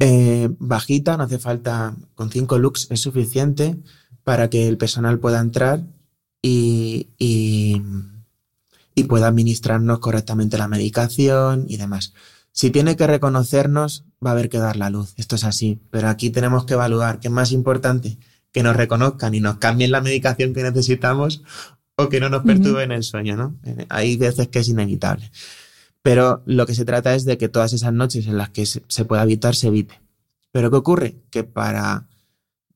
[0.00, 3.76] eh, bajita, no hace falta, con 5 lux es suficiente
[4.24, 5.84] para que el personal pueda entrar
[6.42, 7.80] y, y,
[8.96, 12.14] y pueda administrarnos correctamente la medicación y demás.
[12.50, 15.14] Si tiene que reconocernos, va a haber que dar la luz.
[15.18, 15.78] Esto es así.
[15.92, 18.18] Pero aquí tenemos que evaluar qué es más importante,
[18.50, 21.42] que nos reconozcan y nos cambien la medicación que necesitamos
[21.96, 23.56] o que no nos perturben el sueño, ¿no?
[23.64, 25.30] Eh, Hay veces que es inevitable.
[26.02, 28.82] Pero lo que se trata es de que todas esas noches en las que se,
[28.88, 30.00] se pueda evitar, se evite.
[30.52, 31.16] Pero ¿qué ocurre?
[31.30, 32.06] Que para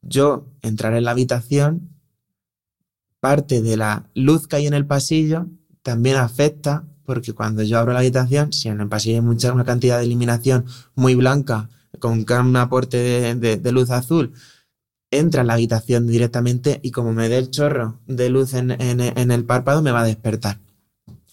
[0.02, 1.90] yo entrar en la habitación,
[3.20, 5.46] parte de la luz que hay en el pasillo
[5.82, 9.64] también afecta, porque cuando yo abro la habitación, si en el pasillo hay mucha, una
[9.64, 10.64] cantidad de iluminación
[10.94, 11.68] muy blanca,
[11.98, 14.32] con un aporte de, de- de luz azul,
[15.10, 19.30] entra en la habitación directamente y como me dé el chorro de luz en, en-
[19.30, 20.58] el párpado, me va a despertar.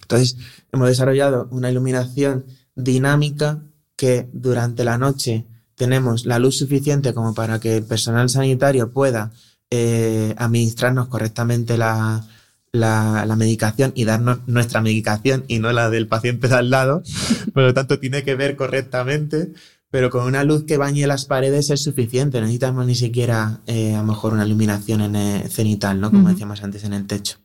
[0.02, 0.38] Entonces,
[0.72, 3.62] hemos desarrollado una iluminación dinámica
[3.96, 9.32] que durante la noche tenemos la luz suficiente como para que el personal sanitario pueda
[9.70, 12.26] eh, administrarnos correctamente la,
[12.72, 17.04] la medicación y darnos nuestra medicación y no la del paciente de al lado.
[17.54, 19.54] Por lo tanto, tiene que ver correctamente,
[19.98, 22.38] pero con una luz que bañe las paredes es suficiente.
[22.38, 26.12] No necesitamos ni siquiera eh, a lo mejor una iluminación en, eh, cenital, ¿no?
[26.12, 26.34] Como Ujú.
[26.34, 27.40] decíamos antes en el techo.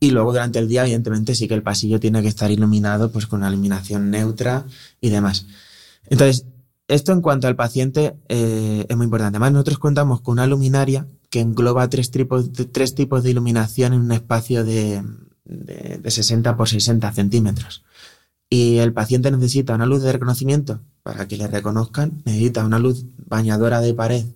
[0.00, 3.26] Y luego durante el día, evidentemente, sí que el pasillo tiene que estar iluminado pues
[3.26, 4.64] con una iluminación neutra
[5.02, 5.44] y demás.
[6.06, 6.46] Entonces,
[6.86, 9.36] esto en cuanto al paciente eh, es muy importante.
[9.36, 13.92] Además, nosotros contamos con una luminaria que engloba tres tipos de, tres tipos de iluminación
[13.92, 15.04] en un espacio de,
[15.44, 17.84] de, de 60 por 60 centímetros.
[18.48, 23.06] Y el paciente necesita una luz de reconocimiento para que le reconozcan, necesita una luz
[23.16, 24.26] bañadora de pared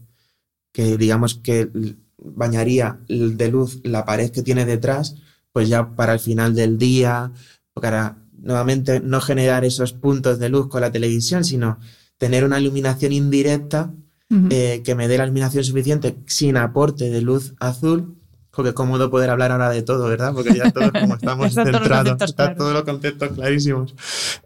[0.72, 1.68] que digamos que
[2.16, 5.16] bañaría de luz la pared que tiene detrás,
[5.52, 7.30] pues ya para el final del día,
[7.74, 11.78] para nuevamente no generar esos puntos de luz con la televisión, sino
[12.16, 13.92] tener una iluminación indirecta
[14.48, 18.16] eh, que me dé la iluminación suficiente sin aporte de luz azul.
[18.54, 20.34] Porque cómodo poder hablar ahora de todo, ¿verdad?
[20.34, 23.94] Porque ya todos como estamos centrados, están todos los conceptos clarísimos.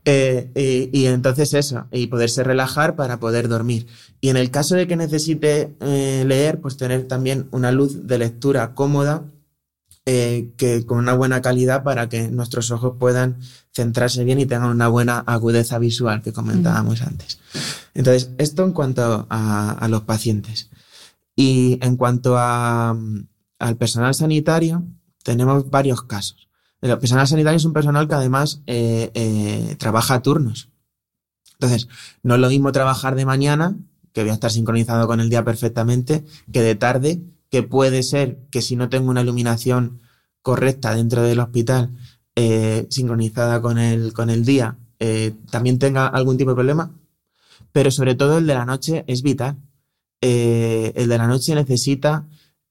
[0.04, 3.88] Eh, y, y entonces eso, y poderse relajar para poder dormir.
[4.20, 8.18] Y en el caso de que necesite eh, leer, pues tener también una luz de
[8.18, 9.24] lectura cómoda,
[10.08, 13.40] eh, que con una buena calidad para que nuestros ojos puedan
[13.74, 17.40] centrarse bien y tengan una buena agudeza visual que comentábamos antes.
[17.92, 20.70] Entonces, esto en cuanto a, a los pacientes.
[21.34, 22.96] Y en cuanto a,
[23.58, 24.84] al personal sanitario,
[25.22, 26.48] tenemos varios casos.
[26.80, 30.70] El personal sanitario es un personal que además eh, eh, trabaja a turnos.
[31.54, 31.88] Entonces,
[32.22, 33.76] no es lo mismo trabajar de mañana,
[34.12, 38.38] que voy a estar sincronizado con el día perfectamente, que de tarde, que puede ser
[38.50, 40.00] que si no tengo una iluminación
[40.42, 41.96] correcta dentro del hospital,
[42.36, 44.78] eh, sincronizada con el, con el día,
[45.50, 46.92] también tenga algún tipo de problema.
[47.72, 49.56] Pero sobre todo el de la noche es vital.
[50.20, 52.26] El de la noche necesita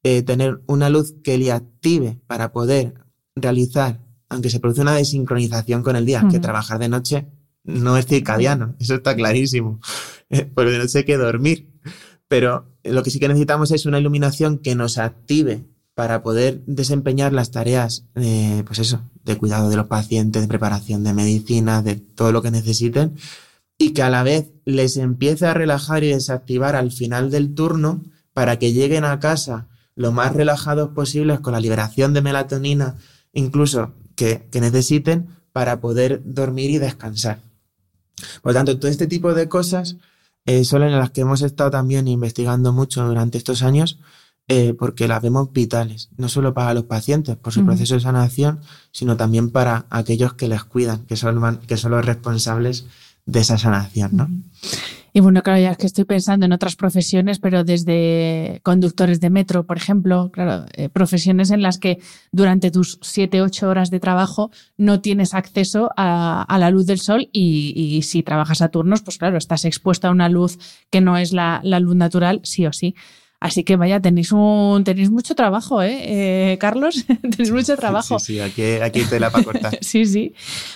[0.08, 2.94] eh, tener una luz que le active para poder
[3.36, 6.42] realizar, aunque se produce una desincronización con el día, que Ujú.
[6.42, 7.26] trabajar de noche
[7.64, 9.80] no es circadiano, eso está clarísimo.
[10.30, 11.72] Eh, Porque de noche hay que dormir.
[12.28, 15.64] Pero lo que sí que necesitamos es una iluminación que nos active
[15.96, 21.04] para poder desempeñar las tareas, eh, pues eso, de cuidado de los pacientes, de preparación
[21.04, 23.16] de medicinas, de todo lo que necesiten,
[23.80, 28.04] y que a la vez les empiece a relajar y desactivar al final del turno
[28.34, 32.98] para que lleguen a casa lo más relajados posibles con la liberación de melatonina,
[33.34, 37.40] incluso que, que necesiten para poder dormir y descansar.
[38.42, 39.98] Por lo tanto, todo este tipo de cosas
[40.46, 44.00] eh, son en las que hemos estado también investigando mucho durante estos años
[44.48, 48.60] eh, porque las vemos vitales, no solo para los pacientes por su proceso de sanación,
[48.92, 52.86] sino también para aquellos que les cuidan, que son, que son los responsables
[53.26, 54.30] de esa sanación, ¿no?
[55.18, 59.30] Y bueno, claro, ya es que estoy pensando en otras profesiones, pero desde conductores de
[59.30, 62.00] metro, por ejemplo, claro, eh, profesiones en las que
[62.34, 67.00] durante tus 7, 8 horas de trabajo no tienes acceso a, a la luz del
[67.00, 70.60] sol y, y si trabajas a turnos, pues claro, estás expuesto a una luz
[70.90, 72.94] que no es la, la luz natural, sí o sí.
[73.40, 77.06] Así que vaya, tenéis un tenéis mucho trabajo, ¿eh, Eh, Carlos?
[77.22, 78.20] tenéis mucho trabajo.
[78.20, 79.78] Sí, sí, aquí, aquí hay tela para cortar.
[79.82, 80.34] Sí, sí.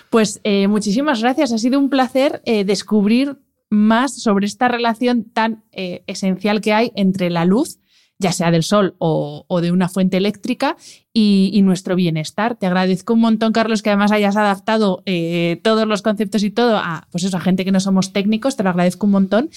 [0.10, 1.52] Pues eh, muchísimas gracias.
[1.52, 3.38] Ha sido un placer eh, descubrir
[3.70, 7.80] más sobre esta relación tan eh, esencial que hay entre la luz,
[8.18, 10.76] ya sea del sol o, o de una fuente eléctrica,
[11.14, 12.56] y, y nuestro bienestar.
[12.56, 16.78] Te agradezco un montón, Carlos, que además hayas adaptado eh, todos los conceptos y todo
[16.78, 18.56] a, pues eso, a gente que no somos técnicos.
[18.56, 19.50] Te lo agradezco un montón.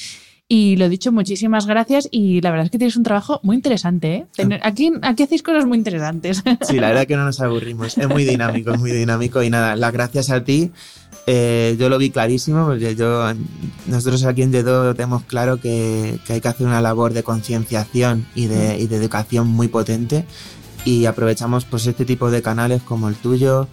[0.48, 2.08] Y lo dicho, muchísimas gracias.
[2.10, 4.26] Y la verdad es que tienes un trabajo muy interesante.
[4.36, 4.60] ¿eh?
[4.62, 6.42] Aquí, aquí hacéis cosas muy interesantes.
[6.62, 7.96] Sí, la verdad que no nos aburrimos.
[7.96, 9.42] Es muy dinámico, es muy dinámico.
[9.42, 10.70] Y nada, las gracias a ti
[11.26, 13.24] Eh, yo lo vi clarísimo, porque yo,
[13.86, 18.26] nosotros aquí en Dedo tenemos claro que, que hay que hacer una labor de concienciación
[18.34, 20.24] y de, y de educación muy potente
[20.84, 23.68] y aprovechamos pues este tipo de canales como el tuyo,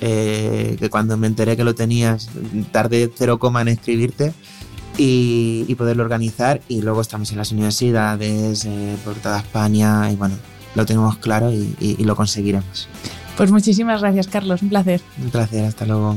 [0.00, 2.30] eh, que cuando me enteré que lo tenías
[2.72, 4.32] tardé cero coma en escribirte
[4.96, 10.16] y, y poderlo organizar y luego estamos en las universidades eh, por toda España y
[10.16, 10.36] bueno,
[10.74, 12.88] lo tenemos claro y, y- y lo conseguiremos.
[13.36, 14.62] Pues muchísimas gracias, Carlos.
[14.62, 15.02] Un placer.
[15.22, 16.16] Un placer, hasta luego.